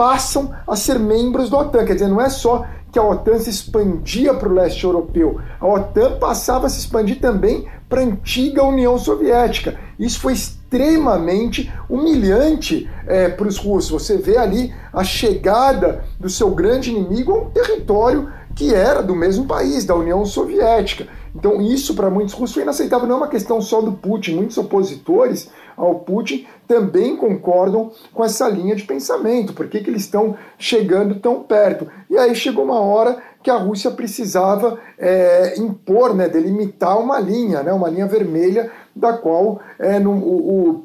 passam 0.01 0.51
a 0.67 0.77
ser 0.77 0.99
membros 0.99 1.51
da 1.51 1.59
OTAN. 1.59 1.85
Quer 1.85 1.93
dizer, 1.93 2.09
não 2.09 2.23
é 2.23 2.31
só 2.31 2.65
que 2.91 2.99
a 2.99 3.05
OTAN 3.05 3.39
se 3.39 3.51
expandia 3.51 4.33
para 4.33 4.49
o 4.49 4.55
leste 4.55 4.83
europeu, 4.83 5.39
a 5.61 5.67
OTAN 5.67 6.19
passava 6.19 6.67
a 6.67 6.71
se 6.71 6.79
expandir 6.79 7.21
também 7.21 7.69
para 7.87 8.01
a 8.01 8.05
antiga 8.05 8.65
União 8.65 8.99
Soviética. 8.99 9.79
Isso 9.99 10.19
foi 10.19 10.33
extremamente 10.33 11.71
humilhante 11.87 12.89
é, 13.07 13.29
para 13.29 13.47
os 13.47 13.59
russos. 13.59 13.91
Você 13.91 14.17
vê 14.17 14.39
ali 14.39 14.73
a 14.91 15.05
chegada 15.05 16.03
do 16.19 16.31
seu 16.31 16.51
grande 16.51 16.91
inimigo 16.91 17.33
a 17.33 17.39
um 17.43 17.51
território 17.51 18.33
que 18.57 18.75
era 18.75 19.03
do 19.03 19.15
mesmo 19.15 19.45
país, 19.45 19.85
da 19.85 19.95
União 19.95 20.25
Soviética. 20.25 21.09
Então, 21.35 21.61
isso 21.61 21.95
para 21.95 22.09
muitos 22.09 22.35
russos 22.35 22.55
foi 22.55 22.63
inaceitável. 22.63 23.07
Não 23.07 23.17
é 23.17 23.19
uma 23.19 23.29
questão 23.29 23.61
só 23.61 23.83
do 23.83 23.93
Putin. 23.93 24.37
Muitos 24.37 24.57
opositores 24.57 25.51
ao 25.81 26.01
Putin 26.01 26.47
também 26.69 27.17
concordam 27.17 27.91
com 28.13 28.25
essa 28.25 28.49
linha 28.49 28.77
de 28.77 28.85
pensamento. 28.85 29.53
Por 29.53 29.69
que, 29.69 29.81
que 29.81 29.91
eles 29.91 30.03
estão 30.03 30.37
chegando 30.59 31.17
tão 31.17 31.43
perto? 31.43 31.89
E 32.09 32.17
aí 32.17 32.35
chegou 32.35 32.65
uma 32.65 32.81
hora 32.81 33.19
que 33.43 33.51
a 33.51 33.57
Rússia 33.57 33.91
precisava 33.91 34.79
é, 34.99 35.59
impor, 35.59 36.15
né, 36.15 36.29
delimitar 36.29 36.99
uma 36.99 37.19
linha, 37.19 37.63
né, 37.63 37.73
uma 37.73 37.89
linha 37.89 38.07
vermelha 38.07 38.71
da 38.95 39.15
qual 39.15 39.61
é, 39.79 39.99
no, 39.99 40.13
o, 40.13 40.85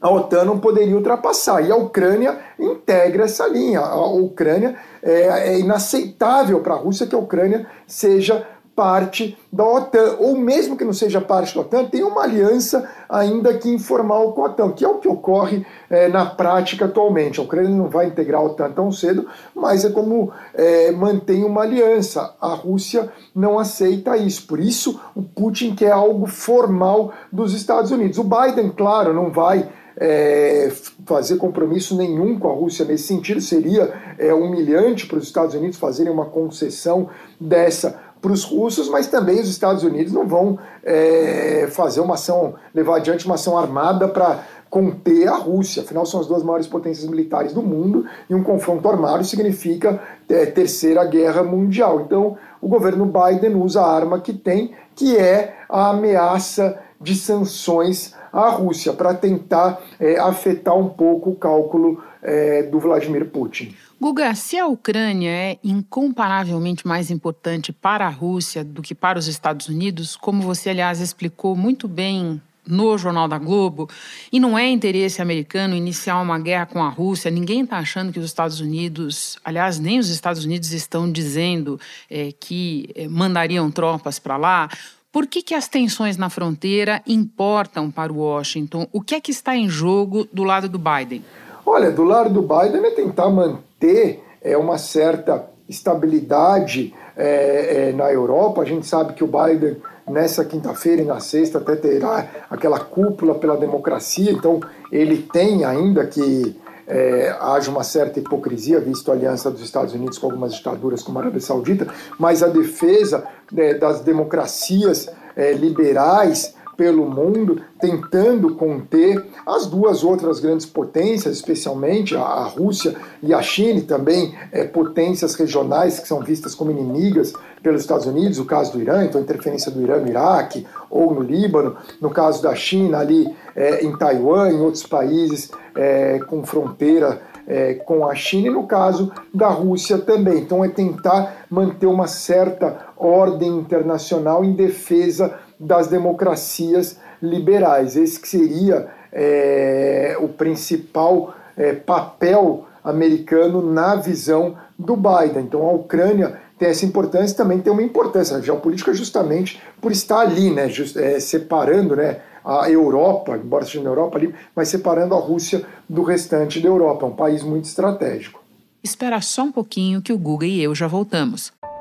a 0.00 0.10
OTAN 0.10 0.44
não 0.44 0.60
poderia 0.60 0.94
ultrapassar. 0.94 1.60
E 1.60 1.72
a 1.72 1.76
Ucrânia 1.76 2.38
integra 2.58 3.24
essa 3.24 3.46
linha. 3.48 3.80
A 3.80 4.06
Ucrânia 4.06 4.76
é, 5.02 5.54
é 5.54 5.58
inaceitável 5.58 6.60
para 6.60 6.74
a 6.74 6.78
Rússia 6.78 7.06
que 7.06 7.14
a 7.14 7.18
Ucrânia 7.18 7.66
seja 7.86 8.46
parte 8.78 9.36
da 9.52 9.66
OTAN, 9.66 10.18
ou 10.20 10.38
mesmo 10.38 10.76
que 10.76 10.84
não 10.84 10.92
seja 10.92 11.20
parte 11.20 11.52
da 11.52 11.62
OTAN, 11.62 11.86
tem 11.86 12.04
uma 12.04 12.22
aliança 12.22 12.88
ainda 13.08 13.52
que 13.54 13.68
informal 13.68 14.32
com 14.34 14.42
a 14.42 14.50
OTAN, 14.50 14.70
que 14.70 14.84
é 14.84 14.88
o 14.88 14.98
que 14.98 15.08
ocorre 15.08 15.66
é, 15.90 16.06
na 16.06 16.24
prática 16.24 16.84
atualmente. 16.84 17.40
A 17.40 17.42
Ucrânia 17.42 17.74
não 17.74 17.88
vai 17.88 18.06
integrar 18.06 18.40
a 18.40 18.44
OTAN 18.44 18.70
tão 18.70 18.92
cedo, 18.92 19.26
mas 19.52 19.84
é 19.84 19.90
como 19.90 20.30
é, 20.54 20.92
mantém 20.92 21.42
uma 21.42 21.62
aliança. 21.62 22.36
A 22.40 22.54
Rússia 22.54 23.12
não 23.34 23.58
aceita 23.58 24.16
isso. 24.16 24.46
Por 24.46 24.60
isso, 24.60 25.00
o 25.12 25.22
Putin 25.22 25.74
quer 25.74 25.90
algo 25.90 26.26
formal 26.26 27.12
dos 27.32 27.54
Estados 27.54 27.90
Unidos. 27.90 28.16
O 28.16 28.22
Biden, 28.24 28.70
claro, 28.70 29.12
não 29.12 29.32
vai 29.32 29.68
é, 30.00 30.70
fazer 31.04 31.36
compromisso 31.36 31.96
nenhum 31.96 32.38
com 32.38 32.48
a 32.48 32.54
Rússia 32.54 32.84
nesse 32.84 33.08
sentido. 33.08 33.40
Seria 33.40 33.92
é, 34.16 34.32
humilhante 34.32 35.06
para 35.06 35.18
os 35.18 35.24
Estados 35.24 35.54
Unidos 35.54 35.76
fazerem 35.76 36.12
uma 36.12 36.26
concessão 36.26 37.08
dessa 37.40 38.00
para 38.20 38.32
os 38.32 38.44
russos, 38.44 38.88
mas 38.88 39.06
também 39.06 39.40
os 39.40 39.48
Estados 39.48 39.82
Unidos 39.82 40.12
não 40.12 40.26
vão 40.26 40.58
é, 40.82 41.68
fazer 41.70 42.00
uma 42.00 42.14
ação, 42.14 42.54
levar 42.74 42.96
adiante 42.96 43.26
uma 43.26 43.36
ação 43.36 43.56
armada 43.56 44.08
para 44.08 44.44
conter 44.70 45.28
a 45.28 45.36
Rússia. 45.36 45.82
Afinal, 45.82 46.04
são 46.04 46.20
as 46.20 46.26
duas 46.26 46.42
maiores 46.42 46.66
potências 46.66 47.08
militares 47.08 47.52
do 47.52 47.62
mundo 47.62 48.04
e 48.28 48.34
um 48.34 48.42
confronto 48.42 48.88
armado 48.88 49.24
significa 49.24 50.00
é, 50.28 50.46
terceira 50.46 51.04
guerra 51.04 51.42
mundial. 51.42 52.02
Então, 52.02 52.36
o 52.60 52.68
governo 52.68 53.06
Biden 53.06 53.54
usa 53.56 53.80
a 53.80 53.92
arma 53.92 54.20
que 54.20 54.32
tem, 54.32 54.72
que 54.94 55.16
é 55.16 55.56
a 55.68 55.90
ameaça 55.90 56.78
de 57.00 57.14
sanções 57.14 58.14
à 58.32 58.48
Rússia, 58.48 58.92
para 58.92 59.14
tentar 59.14 59.80
é, 59.98 60.18
afetar 60.18 60.76
um 60.76 60.88
pouco 60.88 61.30
o 61.30 61.36
cálculo 61.36 62.02
é, 62.22 62.64
do 62.64 62.78
Vladimir 62.80 63.30
Putin. 63.30 63.74
Guga, 64.00 64.32
se 64.36 64.56
a 64.56 64.64
Ucrânia 64.64 65.28
é 65.28 65.58
incomparavelmente 65.62 66.86
mais 66.86 67.10
importante 67.10 67.72
para 67.72 68.06
a 68.06 68.10
Rússia 68.10 68.62
do 68.62 68.80
que 68.80 68.94
para 68.94 69.18
os 69.18 69.26
Estados 69.26 69.66
Unidos, 69.68 70.14
como 70.14 70.40
você, 70.40 70.70
aliás, 70.70 71.00
explicou 71.00 71.56
muito 71.56 71.88
bem 71.88 72.40
no 72.64 72.96
Jornal 72.96 73.26
da 73.26 73.38
Globo, 73.38 73.88
e 74.30 74.38
não 74.38 74.56
é 74.56 74.68
interesse 74.68 75.20
americano 75.20 75.74
iniciar 75.74 76.20
uma 76.20 76.38
guerra 76.38 76.66
com 76.66 76.80
a 76.80 76.88
Rússia, 76.88 77.28
ninguém 77.28 77.62
está 77.62 77.78
achando 77.78 78.12
que 78.12 78.20
os 78.20 78.26
Estados 78.26 78.60
Unidos, 78.60 79.36
aliás, 79.44 79.80
nem 79.80 79.98
os 79.98 80.10
Estados 80.10 80.44
Unidos 80.44 80.70
estão 80.70 81.10
dizendo 81.10 81.80
é, 82.08 82.30
que 82.38 82.90
é, 82.94 83.08
mandariam 83.08 83.68
tropas 83.68 84.20
para 84.20 84.36
lá. 84.36 84.68
Por 85.10 85.26
que, 85.26 85.42
que 85.42 85.54
as 85.54 85.66
tensões 85.66 86.16
na 86.16 86.30
fronteira 86.30 87.02
importam 87.04 87.90
para 87.90 88.12
Washington? 88.12 88.86
O 88.92 89.00
que 89.00 89.16
é 89.16 89.20
que 89.20 89.32
está 89.32 89.56
em 89.56 89.68
jogo 89.68 90.28
do 90.32 90.44
lado 90.44 90.68
do 90.68 90.78
Biden? 90.78 91.24
Olha, 91.70 91.90
do 91.90 92.02
lado 92.02 92.30
do 92.30 92.40
Biden 92.40 92.82
é 92.82 92.90
tentar 92.92 93.28
manter 93.28 94.24
é, 94.40 94.56
uma 94.56 94.78
certa 94.78 95.44
estabilidade 95.68 96.94
é, 97.14 97.90
é, 97.90 97.92
na 97.92 98.10
Europa. 98.10 98.62
A 98.62 98.64
gente 98.64 98.86
sabe 98.86 99.12
que 99.12 99.22
o 99.22 99.26
Biden, 99.26 99.76
nessa 100.08 100.46
quinta-feira 100.46 101.02
e 101.02 101.04
na 101.04 101.20
sexta, 101.20 101.58
até 101.58 101.76
terá 101.76 102.26
aquela 102.48 102.80
cúpula 102.80 103.34
pela 103.34 103.54
democracia, 103.54 104.32
então 104.32 104.60
ele 104.90 105.18
tem 105.18 105.66
ainda 105.66 106.06
que 106.06 106.58
é, 106.86 107.36
haja 107.38 107.70
uma 107.70 107.84
certa 107.84 108.18
hipocrisia, 108.18 108.80
visto 108.80 109.10
a 109.10 109.14
aliança 109.14 109.50
dos 109.50 109.60
Estados 109.60 109.92
Unidos 109.92 110.16
com 110.16 110.24
algumas 110.24 110.54
ditaduras 110.54 111.02
como 111.02 111.18
a 111.18 111.22
Arábia 111.22 111.42
Saudita, 111.42 111.86
mas 112.18 112.42
a 112.42 112.48
defesa 112.48 113.24
é, 113.54 113.74
das 113.74 114.00
democracias 114.00 115.06
é, 115.36 115.52
liberais 115.52 116.54
pelo 116.78 117.10
mundo, 117.10 117.60
tentando 117.80 118.54
conter 118.54 119.26
as 119.44 119.66
duas 119.66 120.04
outras 120.04 120.38
grandes 120.38 120.64
potências, 120.64 121.34
especialmente 121.34 122.14
a, 122.14 122.44
Rússia 122.44 122.94
e 123.20 123.34
a 123.34 123.42
China, 123.42 123.80
e 123.80 123.82
também 123.82 124.32
é, 124.52 124.62
potências 124.62 125.34
regionais 125.34 125.98
que 125.98 126.06
são 126.06 126.20
vistas 126.20 126.54
como 126.54 126.70
inimigas 126.70 127.32
pelos 127.60 127.80
Estados 127.80 128.06
Unidos, 128.06 128.38
o 128.38 128.44
caso 128.44 128.70
do 128.70 128.80
Irã, 128.80 129.04
então 129.04 129.20
a 129.20 129.24
interferência 129.24 129.72
do 129.72 129.82
Irã 129.82 129.98
no 129.98 130.06
Iraque 130.06 130.64
ou 130.88 131.12
no 131.12 131.20
Líbano, 131.20 131.76
no 132.00 132.10
caso 132.10 132.40
da 132.40 132.54
China 132.54 132.98
ali 132.98 133.28
é, 133.56 133.84
em 133.84 133.98
Taiwan, 133.98 134.48
em 134.48 134.60
outros 134.60 134.84
países 134.84 135.50
é, 135.74 136.20
com 136.20 136.44
fronteira 136.44 137.20
é, 137.48 137.74
com 137.74 138.06
a 138.06 138.14
China 138.14 138.48
e 138.48 138.50
no 138.50 138.68
caso 138.68 139.10
da 139.34 139.48
Rússia 139.48 139.98
também. 139.98 140.38
Então 140.38 140.64
é 140.64 140.68
tentar 140.68 141.46
manter 141.50 141.86
uma 141.86 142.06
certa 142.06 142.86
ordem 142.96 143.48
internacional 143.48 144.44
em 144.44 144.52
defesa 144.52 145.40
das 145.58 145.88
democracias 145.88 146.98
liberais. 147.22 147.96
Esse 147.96 148.20
que 148.20 148.28
seria 148.28 148.88
é, 149.12 150.16
o 150.20 150.28
principal 150.28 151.34
é, 151.56 151.72
papel 151.72 152.66
americano 152.84 153.60
na 153.62 153.96
visão 153.96 154.56
do 154.78 154.96
Biden. 154.96 155.42
Então 155.42 155.62
a 155.66 155.72
Ucrânia 155.72 156.40
tem 156.58 156.68
essa 156.68 156.84
importância 156.84 157.36
também 157.36 157.60
tem 157.60 157.72
uma 157.72 157.82
importância 157.82 158.40
geopolítica 158.42 158.92
justamente 158.92 159.62
por 159.80 159.92
estar 159.92 160.20
ali, 160.20 160.50
né, 160.50 160.68
just, 160.68 160.96
é, 160.96 161.20
separando 161.20 161.94
né, 161.94 162.20
a 162.44 162.68
Europa, 162.70 163.36
embora 163.36 163.64
seja 163.64 163.82
na 163.82 163.90
Europa 163.90 164.18
ali, 164.18 164.34
mas 164.56 164.68
separando 164.68 165.14
a 165.14 165.18
Rússia 165.18 165.64
do 165.88 166.02
restante 166.02 166.60
da 166.60 166.68
Europa. 166.68 167.06
É 167.06 167.08
um 167.08 167.14
país 167.14 167.42
muito 167.42 167.66
estratégico. 167.66 168.42
Espera 168.82 169.20
só 169.20 169.42
um 169.42 169.52
pouquinho 169.52 170.00
que 170.00 170.12
o 170.12 170.18
Google 170.18 170.48
e 170.48 170.62
eu 170.62 170.74
já 170.74 170.86
voltamos. 170.86 171.52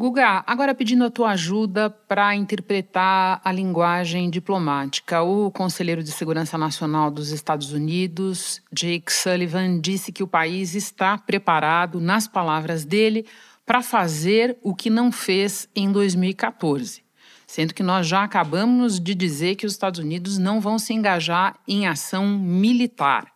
Guga, 0.00 0.44
agora 0.46 0.76
pedindo 0.76 1.04
a 1.04 1.10
tua 1.10 1.30
ajuda 1.30 1.90
para 1.90 2.32
interpretar 2.32 3.40
a 3.42 3.50
linguagem 3.50 4.30
diplomática. 4.30 5.22
O 5.22 5.50
conselheiro 5.50 6.04
de 6.04 6.12
Segurança 6.12 6.56
Nacional 6.56 7.10
dos 7.10 7.32
Estados 7.32 7.72
Unidos, 7.72 8.62
Jake 8.72 9.12
Sullivan, 9.12 9.80
disse 9.80 10.12
que 10.12 10.22
o 10.22 10.28
país 10.28 10.76
está 10.76 11.18
preparado, 11.18 12.00
nas 12.00 12.28
palavras 12.28 12.84
dele, 12.84 13.26
para 13.66 13.82
fazer 13.82 14.56
o 14.62 14.72
que 14.72 14.88
não 14.88 15.10
fez 15.10 15.68
em 15.74 15.90
2014. 15.90 17.02
Sendo 17.44 17.74
que 17.74 17.82
nós 17.82 18.06
já 18.06 18.22
acabamos 18.22 19.00
de 19.00 19.16
dizer 19.16 19.56
que 19.56 19.66
os 19.66 19.72
Estados 19.72 19.98
Unidos 19.98 20.38
não 20.38 20.60
vão 20.60 20.78
se 20.78 20.94
engajar 20.94 21.58
em 21.66 21.88
ação 21.88 22.24
militar. 22.24 23.32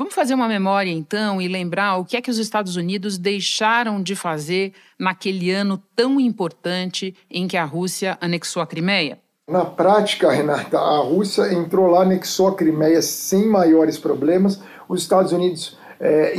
Vamos 0.00 0.14
fazer 0.14 0.32
uma 0.32 0.48
memória 0.48 0.90
então 0.90 1.42
e 1.42 1.46
lembrar 1.46 1.98
o 1.98 2.06
que 2.06 2.16
é 2.16 2.22
que 2.22 2.30
os 2.30 2.38
Estados 2.38 2.74
Unidos 2.74 3.18
deixaram 3.18 4.02
de 4.02 4.16
fazer 4.16 4.72
naquele 4.98 5.50
ano 5.50 5.76
tão 5.94 6.18
importante 6.18 7.14
em 7.30 7.46
que 7.46 7.54
a 7.54 7.66
Rússia 7.66 8.16
anexou 8.18 8.62
a 8.62 8.66
Crimeia? 8.66 9.18
Na 9.46 9.62
prática, 9.62 10.32
Renata, 10.32 10.78
a 10.78 11.00
Rússia 11.00 11.52
entrou 11.52 11.86
lá, 11.86 12.00
anexou 12.00 12.48
a 12.48 12.54
Crimeia 12.54 13.02
sem 13.02 13.46
maiores 13.46 13.98
problemas. 13.98 14.58
Os 14.88 15.02
Estados 15.02 15.32
Unidos 15.32 15.76
é, 16.00 16.34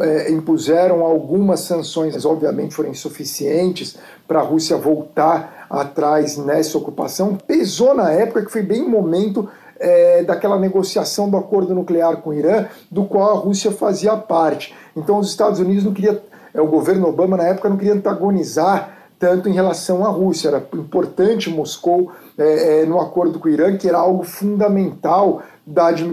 é, 0.00 0.32
impuseram 0.32 1.04
algumas 1.04 1.60
sanções, 1.60 2.14
mas 2.14 2.24
obviamente 2.24 2.74
foram 2.74 2.90
insuficientes 2.90 3.96
para 4.26 4.40
a 4.40 4.42
Rússia 4.42 4.76
voltar 4.76 5.68
atrás 5.70 6.36
nessa 6.36 6.76
ocupação. 6.76 7.36
Pesou 7.36 7.94
na 7.94 8.10
época 8.10 8.44
que 8.44 8.50
foi 8.50 8.62
bem 8.62 8.82
momento 8.82 9.48
é, 9.78 10.22
daquela 10.22 10.58
negociação 10.58 11.28
do 11.28 11.36
acordo 11.36 11.74
nuclear 11.74 12.18
com 12.18 12.30
o 12.30 12.34
Irã, 12.34 12.66
do 12.90 13.04
qual 13.04 13.30
a 13.30 13.40
Rússia 13.40 13.70
fazia 13.70 14.16
parte. 14.16 14.74
Então 14.96 15.18
os 15.18 15.28
Estados 15.28 15.60
Unidos 15.60 15.84
não 15.84 15.92
queria, 15.92 16.22
é, 16.52 16.60
o 16.60 16.66
governo 16.66 17.08
Obama 17.08 17.36
na 17.36 17.44
época 17.44 17.68
não 17.68 17.76
queria 17.76 17.94
antagonizar 17.94 18.94
tanto 19.18 19.48
em 19.48 19.52
relação 19.52 20.04
à 20.04 20.08
Rússia. 20.08 20.48
Era 20.48 20.66
importante 20.74 21.48
Moscou 21.48 22.12
é, 22.36 22.82
é, 22.82 22.86
no 22.86 23.00
acordo 23.00 23.38
com 23.38 23.48
o 23.48 23.50
Irã, 23.50 23.76
que 23.76 23.88
era 23.88 23.98
algo 23.98 24.22
fundamental 24.22 25.42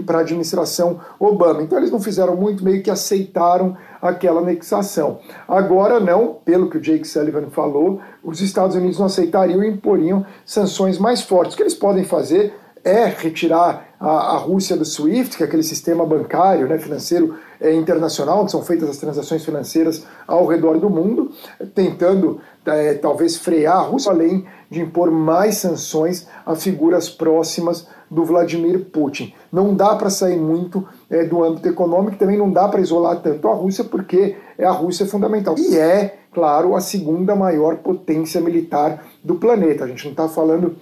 para 0.06 0.18
a 0.18 0.20
administração 0.20 0.98
Obama. 1.20 1.62
Então 1.62 1.76
eles 1.76 1.90
não 1.90 2.00
fizeram 2.00 2.34
muito, 2.34 2.64
meio 2.64 2.82
que 2.82 2.90
aceitaram 2.90 3.76
aquela 4.00 4.40
anexação. 4.40 5.18
Agora 5.46 6.00
não, 6.00 6.36
pelo 6.44 6.70
que 6.70 6.78
o 6.78 6.80
Jake 6.80 7.06
Sullivan 7.06 7.50
falou, 7.50 8.00
os 8.24 8.40
Estados 8.40 8.74
Unidos 8.74 8.98
não 8.98 9.06
aceitariam 9.06 9.62
e 9.62 9.68
imporiam 9.68 10.24
sanções 10.46 10.98
mais 10.98 11.20
fortes. 11.20 11.52
O 11.52 11.56
que 11.56 11.62
eles 11.62 11.74
podem 11.74 12.04
fazer 12.04 12.54
é 12.84 13.04
retirar 13.04 13.94
a, 14.00 14.34
a, 14.34 14.36
Rússia 14.36 14.76
do 14.76 14.84
SWIFT, 14.84 15.36
que 15.36 15.42
é 15.42 15.46
aquele 15.46 15.62
sistema 15.62 16.04
bancário, 16.04 16.66
né, 16.66 16.78
financeiro 16.78 17.36
é, 17.60 17.72
internacional, 17.72 18.42
onde 18.42 18.50
são 18.50 18.62
feitas 18.62 18.88
as 18.88 18.96
transações 18.96 19.44
financeiras 19.44 20.04
ao 20.26 20.46
redor 20.46 20.78
do 20.78 20.90
mundo, 20.90 21.30
tentando 21.74 22.40
é, 22.66 22.94
talvez 22.94 23.36
frear 23.36 23.76
a 23.76 23.82
Rússia, 23.82 24.10
além 24.10 24.44
de 24.68 24.80
impor 24.80 25.10
mais 25.10 25.58
sanções 25.58 26.26
a 26.44 26.56
figuras 26.56 27.08
próximas 27.08 27.86
do 28.10 28.24
Vladimir 28.24 28.86
Putin. 28.86 29.32
Não 29.50 29.74
dá 29.74 29.94
para 29.94 30.10
sair 30.10 30.38
muito 30.38 30.86
é, 31.08 31.24
do 31.24 31.42
âmbito 31.42 31.68
econômico, 31.68 32.18
também 32.18 32.36
não 32.36 32.50
dá 32.50 32.68
para 32.68 32.80
isolar 32.80 33.20
tanto 33.20 33.48
a 33.48 33.54
Rússia, 33.54 33.84
porque 33.84 34.36
a 34.58 34.70
Rússia 34.70 35.04
é 35.04 35.06
fundamental. 35.06 35.54
E 35.58 35.78
é, 35.78 36.18
claro, 36.32 36.74
a 36.74 36.80
segunda 36.80 37.34
maior 37.34 37.76
potência 37.76 38.40
militar 38.40 39.04
do 39.22 39.36
planeta. 39.36 39.84
A 39.84 39.88
gente 39.88 40.04
não 40.04 40.10
está 40.10 40.28
falando 40.28 40.76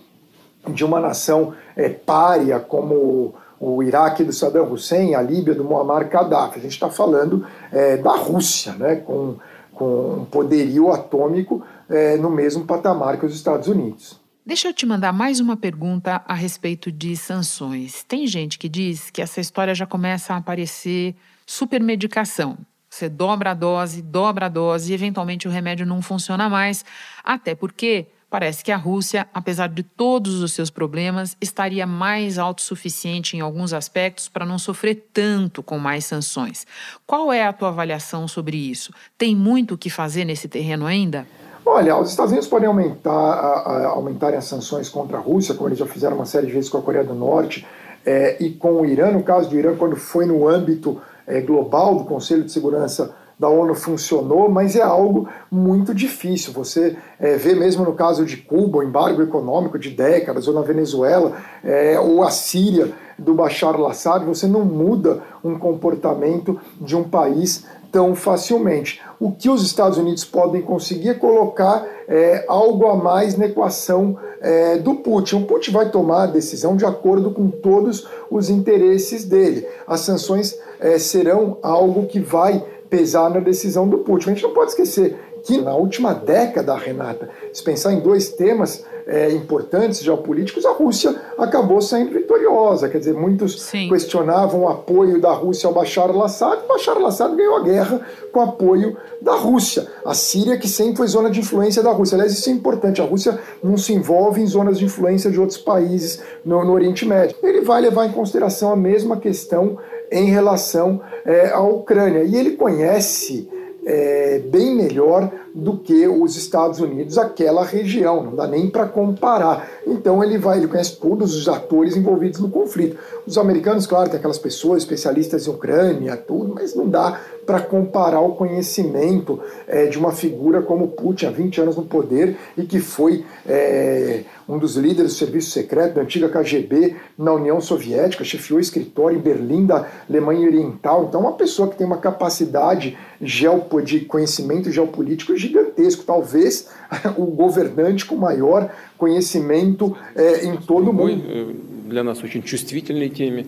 de 0.68 0.84
uma 0.84 1.00
nação 1.00 1.54
é, 1.76 1.88
párea 1.88 2.60
como 2.60 3.34
o 3.58 3.82
Iraque 3.82 4.24
do 4.24 4.32
Saddam 4.32 4.72
Hussein, 4.72 5.14
a 5.14 5.22
Líbia 5.22 5.54
do 5.54 5.64
Muammar 5.64 6.08
Gaddafi. 6.08 6.58
A 6.58 6.62
gente 6.62 6.72
está 6.72 6.88
falando 6.88 7.46
é, 7.70 7.96
da 7.98 8.16
Rússia, 8.16 8.72
né, 8.72 8.96
com, 8.96 9.36
com 9.72 10.20
um 10.20 10.24
poderio 10.24 10.90
atômico 10.90 11.62
é, 11.88 12.16
no 12.16 12.30
mesmo 12.30 12.64
patamar 12.64 13.18
que 13.18 13.26
os 13.26 13.34
Estados 13.34 13.68
Unidos. 13.68 14.18
Deixa 14.44 14.68
eu 14.68 14.74
te 14.74 14.86
mandar 14.86 15.12
mais 15.12 15.38
uma 15.38 15.56
pergunta 15.56 16.22
a 16.26 16.34
respeito 16.34 16.90
de 16.90 17.14
sanções. 17.16 18.02
Tem 18.02 18.26
gente 18.26 18.58
que 18.58 18.68
diz 18.68 19.10
que 19.10 19.20
essa 19.20 19.40
história 19.40 19.74
já 19.74 19.86
começa 19.86 20.32
a 20.32 20.38
aparecer 20.38 21.14
supermedicação. 21.46 22.56
Você 22.88 23.08
dobra 23.08 23.52
a 23.52 23.54
dose, 23.54 24.02
dobra 24.02 24.46
a 24.46 24.48
dose 24.48 24.90
e 24.90 24.94
eventualmente 24.94 25.46
o 25.46 25.50
remédio 25.50 25.86
não 25.86 26.02
funciona 26.02 26.48
mais, 26.48 26.84
até 27.22 27.54
porque 27.54 28.06
Parece 28.30 28.62
que 28.62 28.70
a 28.70 28.76
Rússia, 28.76 29.26
apesar 29.34 29.68
de 29.68 29.82
todos 29.82 30.40
os 30.40 30.52
seus 30.52 30.70
problemas, 30.70 31.36
estaria 31.40 31.84
mais 31.84 32.38
autossuficiente 32.38 33.36
em 33.36 33.40
alguns 33.40 33.72
aspectos 33.72 34.28
para 34.28 34.46
não 34.46 34.56
sofrer 34.56 35.10
tanto 35.12 35.64
com 35.64 35.80
mais 35.80 36.04
sanções. 36.04 36.64
Qual 37.04 37.32
é 37.32 37.44
a 37.44 37.52
tua 37.52 37.70
avaliação 37.70 38.28
sobre 38.28 38.56
isso? 38.56 38.94
Tem 39.18 39.34
muito 39.34 39.74
o 39.74 39.78
que 39.78 39.90
fazer 39.90 40.24
nesse 40.24 40.46
terreno 40.46 40.86
ainda? 40.86 41.26
Olha, 41.66 41.96
os 41.98 42.10
Estados 42.10 42.30
Unidos 42.30 42.48
podem 42.48 42.68
aumentar, 42.68 43.10
a, 43.10 43.68
a, 43.68 43.86
aumentarem 43.88 44.38
as 44.38 44.44
sanções 44.44 44.88
contra 44.88 45.18
a 45.18 45.20
Rússia, 45.20 45.54
como 45.54 45.68
eles 45.68 45.80
já 45.80 45.86
fizeram 45.86 46.14
uma 46.14 46.24
série 46.24 46.46
de 46.46 46.52
vezes 46.52 46.70
com 46.70 46.78
a 46.78 46.82
Coreia 46.82 47.04
do 47.04 47.14
Norte 47.14 47.66
é, 48.06 48.36
e 48.40 48.50
com 48.50 48.80
o 48.80 48.86
Irã. 48.86 49.10
No 49.10 49.24
caso 49.24 49.50
do 49.50 49.58
Irã, 49.58 49.74
quando 49.76 49.96
foi 49.96 50.24
no 50.24 50.48
âmbito 50.48 51.02
é, 51.26 51.40
global 51.40 51.96
do 51.96 52.04
Conselho 52.04 52.44
de 52.44 52.52
Segurança 52.52 53.12
da 53.40 53.48
ONU 53.48 53.74
funcionou, 53.74 54.50
mas 54.50 54.76
é 54.76 54.82
algo 54.82 55.26
muito 55.50 55.94
difícil. 55.94 56.52
Você 56.52 56.94
é, 57.18 57.36
vê 57.36 57.54
mesmo 57.54 57.86
no 57.86 57.94
caso 57.94 58.26
de 58.26 58.36
Cuba, 58.36 58.78
o 58.78 58.82
embargo 58.82 59.22
econômico 59.22 59.78
de 59.78 59.88
décadas, 59.88 60.46
ou 60.46 60.52
na 60.52 60.60
Venezuela, 60.60 61.32
é, 61.64 61.98
ou 61.98 62.22
a 62.22 62.30
Síria 62.30 62.92
do 63.18 63.32
Bashar 63.32 63.74
al-Assad, 63.74 64.26
você 64.26 64.46
não 64.46 64.62
muda 64.62 65.22
um 65.42 65.58
comportamento 65.58 66.60
de 66.78 66.94
um 66.94 67.02
país 67.02 67.64
tão 67.90 68.14
facilmente. 68.14 69.00
O 69.18 69.32
que 69.32 69.48
os 69.48 69.64
Estados 69.64 69.96
Unidos 69.96 70.24
podem 70.24 70.60
conseguir 70.60 71.08
é 71.08 71.14
colocar 71.14 71.84
é, 72.06 72.44
algo 72.46 72.86
a 72.86 72.96
mais 72.96 73.36
na 73.36 73.46
equação 73.46 74.18
é, 74.40 74.76
do 74.76 74.96
Putin. 74.96 75.36
O 75.36 75.46
Putin 75.46 75.72
vai 75.72 75.90
tomar 75.90 76.24
a 76.24 76.26
decisão 76.26 76.76
de 76.76 76.84
acordo 76.84 77.30
com 77.30 77.48
todos 77.50 78.06
os 78.30 78.48
interesses 78.48 79.24
dele. 79.24 79.66
As 79.86 80.00
sanções 80.00 80.58
é, 80.78 80.98
serão 80.98 81.58
algo 81.62 82.06
que 82.06 82.20
vai 82.20 82.64
pesar 82.90 83.30
na 83.30 83.40
decisão 83.40 83.88
do 83.88 83.98
Putin. 83.98 84.30
A 84.30 84.34
gente 84.34 84.42
não 84.42 84.52
pode 84.52 84.72
esquecer 84.72 85.16
que 85.42 85.58
na 85.60 85.74
última 85.74 86.12
década, 86.12 86.74
Renata, 86.74 87.30
se 87.52 87.62
pensar 87.62 87.92
em 87.92 88.00
dois 88.00 88.28
temas 88.30 88.84
é, 89.06 89.30
importantes 89.30 90.02
geopolíticos, 90.02 90.64
a 90.66 90.72
Rússia 90.72 91.14
acabou 91.38 91.80
saindo 91.80 92.12
vitoriosa. 92.12 92.88
Quer 92.88 92.98
dizer, 92.98 93.14
muitos 93.14 93.60
Sim. 93.62 93.88
questionavam 93.88 94.62
o 94.62 94.68
apoio 94.68 95.20
da 95.20 95.32
Rússia 95.32 95.66
ao 95.66 95.72
Bashar 95.72 96.10
al-Assad. 96.10 96.62
Bashar 96.68 96.96
al-Assad 96.96 97.34
ganhou 97.34 97.56
a 97.56 97.62
guerra 97.62 98.00
com 98.32 98.40
apoio 98.40 98.96
da 99.20 99.34
Rússia. 99.34 99.86
A 100.04 100.14
Síria, 100.14 100.58
que 100.58 100.68
sempre 100.68 100.98
foi 100.98 101.06
zona 101.08 101.30
de 101.30 101.40
influência 101.40 101.82
da 101.82 101.90
Rússia. 101.90 102.16
Aliás, 102.16 102.32
isso 102.32 102.50
é 102.50 102.52
importante. 102.52 103.00
A 103.00 103.04
Rússia 103.04 103.38
não 103.62 103.76
se 103.76 103.92
envolve 103.92 104.40
em 104.40 104.46
zonas 104.46 104.78
de 104.78 104.84
influência 104.84 105.30
de 105.30 105.40
outros 105.40 105.58
países 105.58 106.20
no, 106.44 106.64
no 106.64 106.72
Oriente 106.72 107.06
Médio. 107.06 107.36
Ele 107.42 107.62
vai 107.62 107.80
levar 107.80 108.06
em 108.06 108.12
consideração 108.12 108.70
a 108.72 108.76
mesma 108.76 109.16
questão 109.16 109.78
em 110.10 110.26
relação 110.26 111.00
é, 111.24 111.50
à 111.50 111.60
Ucrânia. 111.60 112.22
E 112.22 112.36
ele 112.36 112.52
conhece 112.52 113.48
é, 113.84 114.40
bem 114.40 114.74
melhor 114.74 115.30
do 115.54 115.76
que 115.76 116.06
os 116.06 116.36
Estados 116.36 116.80
Unidos 116.80 117.18
aquela 117.18 117.64
região, 117.64 118.22
não 118.22 118.34
dá 118.34 118.46
nem 118.46 118.68
para 118.68 118.86
comparar. 118.86 119.68
Então 119.86 120.22
ele 120.22 120.38
vai, 120.38 120.58
ele 120.58 120.68
conhece 120.68 120.96
todos 120.96 121.34
os 121.34 121.48
atores 121.48 121.96
envolvidos 121.96 122.40
no 122.40 122.50
conflito. 122.50 122.96
Os 123.26 123.36
americanos, 123.36 123.86
claro, 123.86 124.08
tem 124.08 124.18
aquelas 124.18 124.38
pessoas 124.38 124.82
especialistas 124.82 125.46
em 125.46 125.50
Ucrânia, 125.50 126.16
tudo, 126.16 126.54
mas 126.54 126.74
não 126.74 126.88
dá 126.88 127.20
para 127.46 127.60
comparar 127.60 128.20
o 128.20 128.34
conhecimento 128.34 129.40
é, 129.66 129.86
de 129.86 129.98
uma 129.98 130.12
figura 130.12 130.62
como 130.62 130.88
Putin, 130.88 131.26
há 131.26 131.30
20 131.30 131.60
anos 131.62 131.76
no 131.76 131.82
poder 131.82 132.36
e 132.56 132.62
que 132.62 132.78
foi 132.78 133.24
é, 133.46 134.22
um 134.48 134.58
dos 134.58 134.76
líderes 134.76 135.12
do 135.12 135.18
serviço 135.18 135.50
secreto 135.50 135.94
da 135.94 136.02
antiga 136.02 136.28
KGB 136.28 136.96
na 137.18 137.32
União 137.32 137.60
Soviética, 137.60 138.24
chefiou 138.24 138.60
escritório 138.60 139.18
em 139.18 139.20
Berlim 139.20 139.66
da 139.66 139.86
Alemanha 140.08 140.46
Oriental. 140.46 141.06
Então, 141.08 141.20
uma 141.20 141.32
pessoa 141.32 141.68
que 141.68 141.76
tem 141.76 141.86
uma 141.86 141.98
capacidade 141.98 142.96
de 143.20 144.00
conhecimento 144.00 144.70
geopolítico 144.70 145.36
gigantesco, 145.39 146.03
talvez 146.03 146.69
o 147.17 147.25
governante 147.25 148.05
com 148.05 148.15
maior 148.15 148.69
conhecimento 148.97 149.95
é, 150.15 150.45
em 150.45 150.57
todo 150.57 150.89
o 150.89 150.93
mundo. 150.93 151.55
Для 151.87 152.03
нас 152.03 152.23
очень 152.23 152.41
чувствительной 152.41 153.09
теме. 153.09 153.45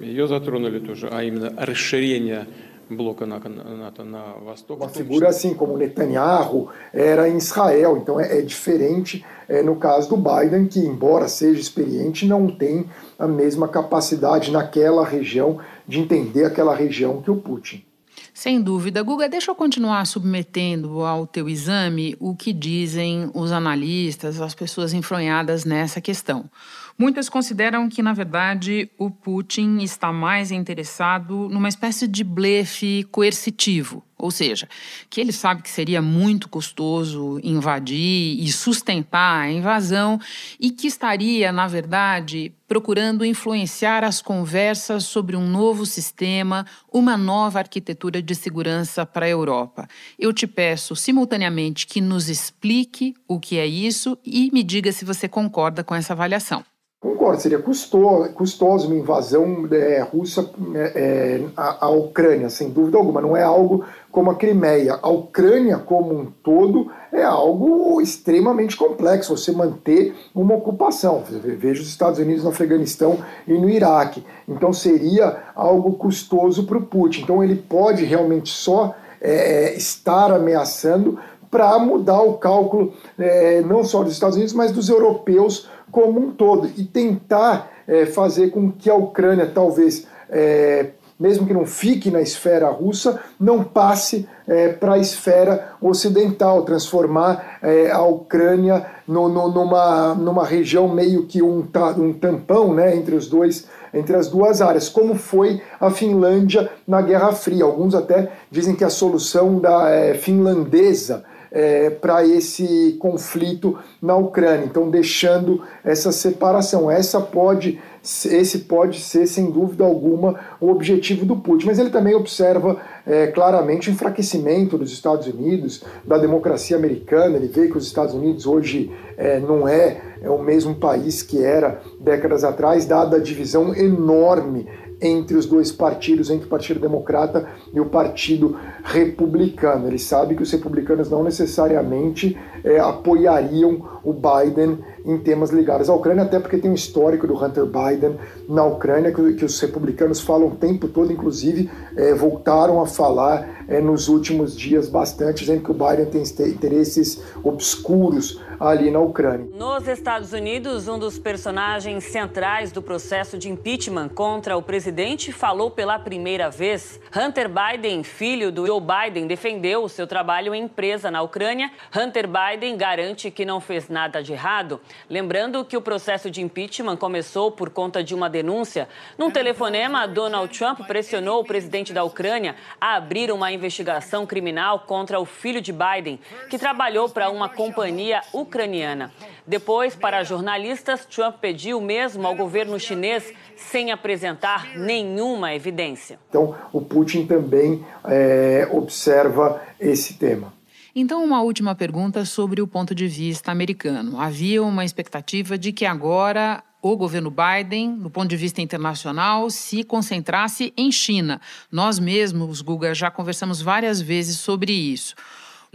Ее 0.00 0.26
затронули 0.26 0.80
тоже, 0.80 1.08
а 1.10 1.24
именно 1.24 1.52
расширение 1.56 2.46
bloco 2.90 3.26
NATO 3.26 4.04
na 4.04 4.34
Vostok. 4.44 4.80
Uma 4.80 4.88
figura 4.88 5.28
assim 5.28 5.54
como 5.54 5.76
Netanyahu 5.76 6.68
era 6.92 7.28
em 7.28 7.36
Israel, 7.36 7.98
então 7.98 8.18
é, 8.18 8.38
é 8.38 8.42
diferente 8.42 9.24
é, 9.48 9.62
no 9.62 9.76
caso 9.76 10.08
do 10.08 10.16
Biden, 10.16 10.66
que 10.66 10.80
embora 10.80 11.28
seja 11.28 11.60
experiente, 11.60 12.26
não 12.26 12.48
tem 12.48 12.86
a 13.18 13.26
mesma 13.26 13.68
capacidade 13.68 14.50
naquela 14.50 15.04
região 15.04 15.58
de 15.86 16.00
entender 16.00 16.44
aquela 16.44 16.74
região 16.74 17.20
que 17.20 17.30
o 17.30 17.36
Putin. 17.36 17.84
Sem 18.33 18.59
dúvida. 18.59 19.03
Guga, 19.03 19.29
deixa 19.29 19.51
eu 19.51 19.55
continuar 19.55 20.05
submetendo 20.05 21.01
ao 21.05 21.27
teu 21.27 21.47
exame 21.47 22.17
o 22.19 22.35
que 22.35 22.51
dizem 22.51 23.29
os 23.33 23.51
analistas, 23.51 24.41
as 24.41 24.55
pessoas 24.55 24.91
enfronhadas 24.91 25.63
nessa 25.63 26.01
questão. 26.01 26.49
Muitos 26.97 27.29
consideram 27.29 27.87
que, 27.87 28.01
na 28.01 28.11
verdade, 28.11 28.89
o 28.97 29.09
Putin 29.09 29.77
está 29.79 30.11
mais 30.11 30.51
interessado 30.51 31.47
numa 31.49 31.69
espécie 31.69 32.07
de 32.07 32.23
blefe 32.23 33.03
coercitivo, 33.11 34.03
ou 34.23 34.31
seja, 34.31 34.69
que 35.09 35.19
ele 35.19 35.33
sabe 35.33 35.61
que 35.61 35.69
seria 35.69 36.01
muito 36.01 36.47
custoso 36.47 37.41
invadir 37.43 38.41
e 38.41 38.49
sustentar 38.53 39.41
a 39.41 39.51
invasão 39.51 40.17
e 40.57 40.71
que 40.71 40.87
estaria, 40.87 41.51
na 41.51 41.67
verdade, 41.67 42.53
procurando 42.65 43.25
influenciar 43.25 44.01
as 44.01 44.21
conversas 44.21 45.03
sobre 45.03 45.35
um 45.35 45.45
novo 45.45 45.85
sistema, 45.85 46.65
uma 46.89 47.17
nova 47.17 47.59
arquitetura 47.59 48.21
de 48.21 48.33
segurança 48.33 49.05
para 49.05 49.25
a 49.25 49.29
Europa. 49.29 49.89
Eu 50.17 50.31
te 50.31 50.47
peço 50.47 50.95
simultaneamente 50.95 51.85
que 51.85 51.99
nos 51.99 52.29
explique 52.29 53.13
o 53.27 53.41
que 53.41 53.57
é 53.57 53.67
isso 53.67 54.17
e 54.25 54.49
me 54.53 54.63
diga 54.63 54.93
se 54.93 55.03
você 55.03 55.27
concorda 55.27 55.83
com 55.83 55.93
essa 55.93 56.13
avaliação. 56.13 56.63
Concordo, 57.03 57.41
seria 57.41 57.59
custoso, 57.59 58.31
custoso 58.31 58.87
uma 58.87 58.95
invasão 58.95 59.67
é, 59.69 59.99
russa 59.99 60.49
é, 60.73 60.79
é, 60.95 61.45
à, 61.57 61.87
à, 61.87 61.89
Ucrânia, 61.89 62.49
sem 62.49 62.69
dúvida 62.69 62.97
alguma. 62.97 63.19
Não 63.19 63.35
é 63.35 63.43
algo 63.43 63.83
como 64.09 64.31
a 64.31 64.35
Crimeia. 64.35 64.97
A 65.01 65.09
Ucrânia, 65.09 65.77
como 65.77 66.17
um 66.17 66.27
todo, 66.41 66.89
é 67.11 67.21
algo 67.21 67.99
extremamente 67.99 68.77
complexo 68.77 69.35
você 69.35 69.51
manter 69.51 70.15
uma 70.33 70.55
ocupação. 70.55 71.21
Veja 71.27 71.81
os 71.81 71.89
Estados 71.89 72.19
Unidos 72.19 72.45
no 72.45 72.51
Afeganistão 72.51 73.17
e 73.45 73.51
no 73.51 73.69
Iraque. 73.69 74.23
Então 74.47 74.71
seria 74.71 75.43
algo 75.53 75.97
custoso 75.97 76.65
para 76.65 76.77
o 76.77 76.85
Putin. 76.85 77.23
Então 77.23 77.43
ele 77.43 77.57
pode 77.57 78.05
realmente 78.05 78.49
só 78.49 78.95
é, 79.19 79.75
estar 79.75 80.31
ameaçando 80.31 81.19
para 81.51 81.77
mudar 81.77 82.21
o 82.21 82.37
cálculo 82.37 82.93
é, 83.19 83.61
não 83.61 83.83
só 83.83 84.03
dos 84.03 84.13
Estados 84.13 84.37
Unidos, 84.37 84.53
mas 84.53 84.71
dos 84.71 84.87
europeus 84.87 85.69
como 85.93 86.19
um 86.19 86.31
todo 86.31 86.69
e 86.75 86.83
tentar 86.83 87.71
é, 87.87 88.07
fazer 88.07 88.49
com 88.49 88.71
que 88.71 88.89
a 88.89 88.95
Ucrânia 88.95 89.45
talvez 89.45 90.07
é, 90.27 90.87
mesmo 91.19 91.45
que 91.45 91.53
não 91.53 91.65
fique 91.65 92.09
na 92.09 92.19
esfera 92.19 92.67
russa, 92.67 93.19
não 93.39 93.63
passe 93.63 94.27
é, 94.47 94.69
para 94.69 94.93
a 94.93 94.97
esfera 94.97 95.69
ocidental, 95.79 96.63
transformar 96.63 97.59
é, 97.61 97.91
a 97.91 98.01
Ucrânia 98.01 98.85
no, 99.07 99.29
no, 99.29 99.49
numa, 99.49 100.15
numa 100.15 100.45
região 100.45 100.87
meio 100.87 101.25
que 101.25 101.41
um, 101.41 101.65
um 101.97 102.13
tampão 102.13 102.73
né, 102.73 102.95
entre, 102.95 103.15
os 103.15 103.27
dois, 103.27 103.67
entre 103.93 104.15
as 104.15 104.27
duas 104.27 104.61
áreas, 104.61 104.89
como 104.89 105.15
foi 105.15 105.61
a 105.79 105.91
Finlândia 105.91 106.69
na 106.87 107.01
Guerra 107.01 107.31
Fria. 107.31 107.63
Alguns 107.63 107.93
até 107.93 108.31
dizem 108.49 108.75
que 108.75 108.83
a 108.83 108.89
solução 108.89 109.59
da 109.59 109.89
é, 109.91 110.15
finlandesa 110.15 111.23
é, 111.53 111.91
para 111.91 112.25
esse 112.25 112.97
conflito 112.99 113.77
na 114.01 114.15
Ucrânia. 114.17 114.65
Então, 114.65 114.89
deixando 114.89 115.61
essa 115.83 116.11
separação. 116.11 116.89
Essa 116.89 117.21
pode, 117.21 117.79
esse 118.03 118.59
pode 118.59 118.99
ser, 118.99 119.27
sem 119.27 119.51
dúvida 119.51 119.83
alguma, 119.83 120.39
o 120.59 120.69
objetivo 120.69 121.25
do 121.25 121.35
Putin. 121.35 121.67
Mas 121.67 121.77
ele 121.77 121.91
também 121.91 122.15
observa 122.15 122.77
é, 123.05 123.27
claramente 123.27 123.89
o 123.89 123.93
enfraquecimento 123.93 124.79
dos 124.79 124.91
Estados 124.91 125.27
Unidos, 125.27 125.83
da 126.03 126.17
democracia 126.17 126.75
americana. 126.75 127.37
Ele 127.37 127.47
vê 127.47 127.67
que 127.67 127.77
os 127.77 127.85
Estados 127.85 128.15
Unidos 128.15 128.47
hoje 128.47 128.91
é, 129.15 129.39
não 129.39 129.67
é, 129.67 130.01
é 130.23 130.29
o 130.29 130.41
mesmo 130.41 130.73
país 130.73 131.21
que 131.21 131.43
era 131.43 131.81
décadas 131.99 132.43
atrás, 132.43 132.85
dada 132.87 133.17
a 133.17 133.19
divisão 133.19 133.75
enorme 133.75 134.67
entre 135.03 135.35
os 135.35 135.45
dois 135.45 135.71
partidos, 135.71 136.29
entre 136.29 136.45
o 136.45 136.49
Partido 136.49 136.79
Democrata 136.79 137.47
e 137.73 137.79
o 137.79 137.85
Partido 137.85 138.57
Republicano. 138.83 139.87
Ele 139.87 139.99
sabe 139.99 140.35
que 140.35 140.41
os 140.41 140.51
republicanos 140.51 141.09
não 141.09 141.23
necessariamente 141.23 142.37
é, 142.63 142.79
apoiariam 142.79 143.99
o 144.03 144.13
Biden 144.13 144.79
em 145.05 145.17
temas 145.17 145.49
ligados 145.49 145.89
à 145.89 145.93
Ucrânia, 145.93 146.23
até 146.23 146.39
porque 146.39 146.57
tem 146.57 146.71
um 146.71 146.75
histórico 146.75 147.27
do 147.27 147.35
Hunter 147.35 147.65
Biden 147.65 148.15
na 148.47 148.63
Ucrânia, 148.65 149.11
que, 149.11 149.33
que 149.33 149.45
os 149.45 149.59
republicanos 149.59 150.21
falam 150.21 150.47
o 150.47 150.55
tempo 150.55 150.87
todo, 150.87 151.11
inclusive 151.11 151.69
é, 151.95 152.13
voltaram 152.13 152.81
a 152.81 152.85
falar 152.85 153.65
é, 153.67 153.81
nos 153.81 154.07
últimos 154.07 154.55
dias 154.55 154.87
bastante, 154.87 155.39
dizendo 155.39 155.63
que 155.63 155.71
o 155.71 155.73
Biden 155.73 156.05
tem 156.05 156.23
interesses 156.47 157.21
obscuros 157.43 158.41
ali 158.67 158.89
na 158.89 158.99
Ucrânia. 158.99 159.47
Nos 159.53 159.87
Estados 159.87 160.31
Unidos, 160.31 160.87
um 160.87 160.97
dos 160.97 161.19
personagens 161.19 162.05
centrais 162.05 162.71
do 162.71 162.81
processo 162.81 163.37
de 163.37 163.49
impeachment 163.49 164.09
contra 164.09 164.55
o 164.55 164.61
presidente 164.61 165.33
falou 165.33 165.69
pela 165.69 165.99
primeira 165.99 166.49
vez. 166.49 166.99
Hunter 167.15 167.49
Biden, 167.49 168.03
filho 168.03 168.51
do 168.51 168.65
Joe 168.65 168.79
Biden, 168.79 169.27
defendeu 169.27 169.83
o 169.83 169.89
seu 169.89 170.07
trabalho 170.07 170.55
em 170.55 170.63
empresa 170.63 171.11
na 171.11 171.21
Ucrânia. 171.21 171.71
Hunter 171.95 172.25
Biden 172.27 172.77
garante 172.77 173.29
que 173.29 173.43
não 173.43 173.59
fez 173.59 173.89
nada 173.89 174.23
de 174.23 174.31
errado, 174.31 174.79
lembrando 175.09 175.65
que 175.65 175.75
o 175.75 175.81
processo 175.81 176.31
de 176.31 176.41
impeachment 176.41 176.95
começou 176.95 177.51
por 177.51 177.69
conta 177.69 178.01
de 178.01 178.15
uma 178.15 178.29
denúncia. 178.29 178.87
Num 179.17 179.29
telefonema, 179.29 180.07
Donald 180.07 180.57
Trump 180.57 180.79
pressionou 180.87 181.41
o 181.41 181.45
presidente 181.45 181.91
da 181.91 182.03
Ucrânia 182.03 182.55
a 182.79 182.95
abrir 182.95 183.29
uma 183.31 183.51
investigação 183.51 184.25
criminal 184.25 184.79
contra 184.87 185.19
o 185.19 185.25
filho 185.25 185.59
de 185.59 185.73
Biden, 185.73 186.19
que 186.49 186.57
trabalhou 186.57 187.09
para 187.09 187.29
uma 187.29 187.49
companhia 187.49 188.21
ucraniana 188.31 188.52
ucraniana. 188.53 189.11
Depois, 189.47 189.95
para 189.95 190.23
jornalistas, 190.23 191.05
Trump 191.05 191.37
pediu 191.41 191.81
mesmo 191.81 192.27
ao 192.27 192.35
governo 192.35 192.79
chinês 192.79 193.33
sem 193.57 193.91
apresentar 193.91 194.77
nenhuma 194.77 195.55
evidência. 195.55 196.19
Então, 196.29 196.55
o 196.71 196.79
Putin 196.79 197.25
também 197.25 197.83
é, 198.05 198.67
observa 198.71 199.61
esse 199.79 200.13
tema. 200.13 200.53
Então, 200.95 201.23
uma 201.23 201.41
última 201.41 201.73
pergunta 201.73 202.23
sobre 202.23 202.61
o 202.61 202.67
ponto 202.67 202.93
de 202.93 203.07
vista 203.07 203.51
americano. 203.51 204.21
Havia 204.21 204.61
uma 204.61 204.85
expectativa 204.85 205.57
de 205.57 205.71
que 205.71 205.85
agora 205.85 206.63
o 206.83 206.95
governo 206.95 207.31
Biden, 207.31 207.95
do 207.95 208.09
ponto 208.09 208.29
de 208.29 208.35
vista 208.35 208.61
internacional, 208.61 209.49
se 209.49 209.83
concentrasse 209.83 210.71
em 210.77 210.91
China. 210.91 211.41
Nós 211.71 211.97
mesmos, 211.97 212.61
Guga, 212.61 212.93
já 212.93 213.09
conversamos 213.09 213.61
várias 213.61 213.99
vezes 213.99 214.37
sobre 214.37 214.71
isso. 214.71 215.15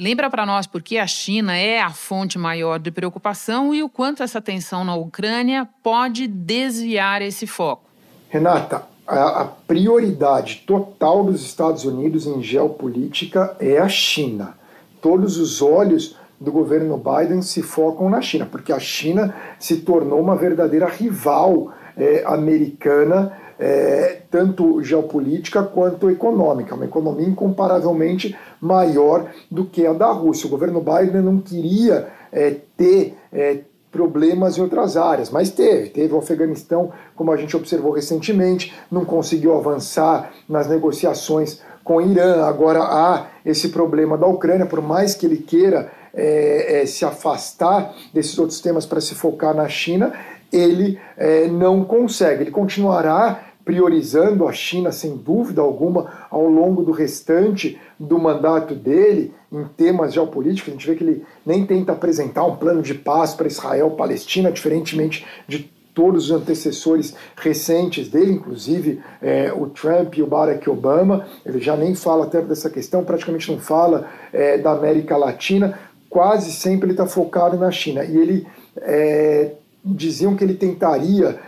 Lembra 0.01 0.31
para 0.31 0.47
nós 0.47 0.65
por 0.65 0.81
que 0.81 0.97
a 0.97 1.09
China 1.09 1.57
é 1.57 1.81
a 1.81 1.91
fonte 1.91 2.39
maior 2.39 2.79
de 2.79 2.89
preocupação 2.89 3.75
e 3.75 3.83
o 3.83 3.89
quanto 3.89 4.23
essa 4.23 4.41
tensão 4.41 4.85
na 4.85 4.95
Ucrânia 4.95 5.69
pode 5.83 6.29
desviar 6.29 7.21
esse 7.21 7.49
foco. 7.49 7.83
Renata, 8.29 8.85
a, 9.05 9.45
prioridade 9.67 10.63
total 10.65 11.25
dos 11.25 11.43
Estados 11.43 11.85
Unidos 11.85 12.29
em 12.29 12.41
geopolítica 12.41 13.57
é 13.59 13.79
a 13.79 13.89
China. 13.89 14.55
Todos 15.03 15.37
os 15.37 15.61
olhos 15.61 16.15
do 16.41 16.53
governo 16.53 16.97
Biden 16.97 17.43
se 17.43 17.61
focam 17.61 18.09
na 18.09 18.23
China, 18.23 18.47
porque 18.47 18.73
a 18.73 18.79
China 18.79 19.35
se 19.59 19.79
tornou 19.79 20.21
uma 20.21 20.37
verdadeira 20.37 20.87
rival 20.87 21.73
é, 21.97 22.23
americana 22.25 23.37
é, 23.59 24.19
tanto 24.31 24.83
geopolítica 24.83 25.63
quanto 25.63 26.11
econômica, 26.11 26.75
uma 26.75 26.85
economia 26.85 27.27
incomparavelmente 27.27 28.37
maior 28.61 29.31
do 29.51 29.65
que 29.65 29.87
a 29.87 29.93
da 29.93 30.11
Rússia. 30.11 30.47
O 30.47 30.51
governo 30.51 30.81
Biden 30.81 31.23
não 31.23 31.39
queria 31.39 32.09
é, 32.31 32.57
ter 32.77 33.17
é, 33.33 33.59
problemas 33.91 34.59
em 34.59 34.61
outras 34.61 34.97
áreas, 34.97 35.31
mas 35.31 35.51
teve. 35.51 35.89
Teve 35.89 36.15
o 36.15 36.19
Afeganistão, 36.19 36.93
como 37.17 37.33
a 37.33 37.37
gente 37.37 37.57
observou 37.57 37.93
recentemente, 37.93 38.75
não 38.91 39.05
conseguiu 39.05 39.57
avançar 39.57 40.31
nas 40.49 40.69
negociações 40.69 41.61
com 41.83 41.97
o 41.97 42.01
Irã. 42.03 42.45
Agora 42.45 42.81
há 42.81 43.27
esse 43.45 43.71
problema 43.71 44.17
da 44.17 44.27
Ucrânia, 44.27 44.67
por 44.67 44.83
mais 44.83 45.15
que 45.15 45.27
ele 45.27 45.39
queira 45.39 45.91
é, 46.15 46.83
é, 46.83 46.87
se 46.87 47.05
afastar 47.05 47.95
desses 48.13 48.39
outros 48.39 48.61
temas 48.61 48.85
para 48.85 49.01
se 49.01 49.15
focar 49.15 49.55
na 49.55 49.69
China, 49.69 50.13
ele 50.53 50.99
é, 51.17 51.47
não 51.47 51.85
consegue. 51.85 52.43
Ele 52.43 52.51
continuará 52.51 53.48
priorizando 53.69 54.49
a 54.49 54.53
China, 54.53 54.91
sem 54.91 55.15
dúvida 55.15 55.61
alguma, 55.61 56.11
ao 56.31 56.49
longo 56.49 56.83
do 56.83 56.91
restante 56.91 57.79
do 58.01 58.19
mandato 58.19 58.75
dele, 58.75 59.35
em 59.53 59.63
temas 59.77 60.15
geopolíticos. 60.15 60.71
A 60.71 60.73
gente 60.73 60.87
vê 60.87 60.97
que 60.97 61.05
ele 61.05 61.23
nem 61.45 61.67
tenta 61.67 61.93
apresentar 61.93 62.45
um 62.45 62.57
plano 62.57 62.81
de 62.81 62.95
paz 62.95 63.35
para 63.35 63.47
Israel-Palestina, 63.47 64.51
diferentemente 64.51 65.27
de 65.47 65.71
todos 65.93 66.25
os 66.25 66.31
antecessores 66.31 67.15
recentes 67.37 68.09
dele, 68.09 68.33
inclusive 68.33 69.03
é, 69.21 69.53
o 69.53 69.67
Trump 69.67 70.17
e 70.17 70.23
o 70.23 70.27
Barack 70.27 70.71
Obama. 70.71 71.27
Ele 71.45 71.61
já 71.61 71.77
nem 71.77 71.95
fala 71.95 72.25
até 72.25 72.41
dessa 72.41 72.71
questão, 72.71 73.05
praticamente 73.05 73.53
não 73.53 73.59
fala 73.59 74.09
é, 74.33 74.57
da 74.57 74.73
América 74.73 75.15
Latina. 75.15 75.79
Quase 76.09 76.53
sempre 76.53 76.87
ele 76.87 76.95
está 76.95 77.05
focado 77.05 77.59
na 77.59 77.71
China. 77.71 78.03
E 78.03 78.17
ele 78.17 78.47
é, 78.79 79.51
diziam 79.85 80.35
que 80.35 80.43
ele 80.43 80.55
tentaria 80.55 81.39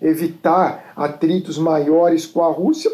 evitar 0.00 0.92
atritos 0.96 1.58
maiores 1.58 2.26
com 2.26 2.42
a 2.42 2.52
Rússia. 2.52 2.90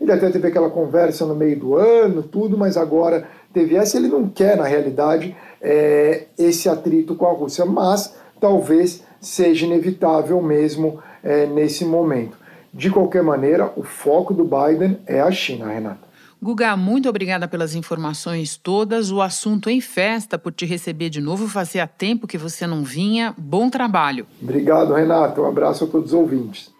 Ele 0.00 0.12
até 0.12 0.30
teve 0.30 0.48
aquela 0.48 0.70
conversa 0.70 1.26
no 1.26 1.34
meio 1.34 1.58
do 1.58 1.74
ano, 1.76 2.22
tudo, 2.22 2.56
mas 2.56 2.76
agora 2.76 3.28
teve 3.52 3.76
essa. 3.76 3.96
Ele 3.96 4.08
não 4.08 4.28
quer, 4.28 4.56
na 4.56 4.64
realidade, 4.64 5.36
é, 5.60 6.24
esse 6.38 6.68
atrito 6.68 7.14
com 7.14 7.26
a 7.26 7.32
Rússia, 7.32 7.64
mas 7.64 8.14
talvez 8.40 9.04
seja 9.20 9.66
inevitável 9.66 10.40
mesmo 10.40 10.98
é, 11.22 11.46
nesse 11.46 11.84
momento. 11.84 12.38
De 12.72 12.88
qualquer 12.90 13.22
maneira, 13.22 13.70
o 13.76 13.82
foco 13.82 14.32
do 14.32 14.44
Biden 14.44 14.98
é 15.06 15.20
a 15.20 15.30
China, 15.30 15.66
Renata. 15.66 16.09
Guga, 16.42 16.74
muito 16.74 17.06
obrigada 17.06 17.46
pelas 17.46 17.74
informações 17.74 18.56
todas. 18.56 19.10
O 19.10 19.20
assunto 19.20 19.68
em 19.68 19.80
festa 19.80 20.38
por 20.38 20.52
te 20.52 20.64
receber 20.64 21.10
de 21.10 21.20
novo. 21.20 21.46
Fazia 21.46 21.86
tempo 21.86 22.26
que 22.26 22.38
você 22.38 22.66
não 22.66 22.82
vinha. 22.82 23.34
Bom 23.36 23.68
trabalho. 23.68 24.26
Obrigado, 24.40 24.94
Renato. 24.94 25.42
Um 25.42 25.46
abraço 25.46 25.84
a 25.84 25.86
todos 25.86 26.12
os 26.12 26.14
ouvintes. 26.14 26.72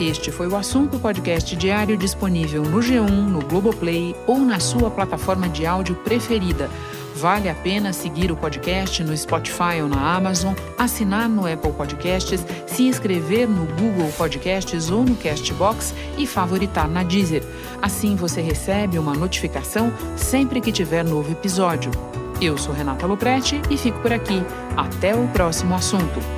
Este 0.00 0.30
foi 0.30 0.46
o 0.46 0.56
assunto 0.56 0.98
podcast 1.00 1.54
diário 1.56 1.96
disponível 1.96 2.62
no 2.62 2.78
G1, 2.78 3.10
no 3.10 3.40
Globoplay 3.40 4.14
ou 4.28 4.38
na 4.38 4.60
sua 4.60 4.90
plataforma 4.90 5.48
de 5.48 5.66
áudio 5.66 5.96
preferida. 5.96 6.70
Vale 7.18 7.48
a 7.48 7.54
pena 7.54 7.92
seguir 7.92 8.30
o 8.30 8.36
podcast 8.36 9.02
no 9.02 9.16
Spotify 9.16 9.82
ou 9.82 9.88
na 9.88 10.14
Amazon, 10.14 10.54
assinar 10.78 11.28
no 11.28 11.52
Apple 11.52 11.72
Podcasts, 11.72 12.46
se 12.64 12.84
inscrever 12.84 13.48
no 13.48 13.66
Google 13.74 14.12
Podcasts 14.16 14.88
ou 14.88 15.02
no 15.02 15.16
Castbox 15.16 15.92
e 16.16 16.28
favoritar 16.28 16.88
na 16.88 17.02
Deezer. 17.02 17.42
Assim 17.82 18.14
você 18.14 18.40
recebe 18.40 19.00
uma 19.00 19.14
notificação 19.14 19.92
sempre 20.16 20.60
que 20.60 20.70
tiver 20.70 21.04
novo 21.04 21.32
episódio. 21.32 21.90
Eu 22.40 22.56
sou 22.56 22.72
Renata 22.72 23.04
Loprete 23.04 23.60
e 23.68 23.76
fico 23.76 23.98
por 23.98 24.12
aqui. 24.12 24.40
Até 24.76 25.12
o 25.16 25.26
próximo 25.28 25.74
assunto. 25.74 26.37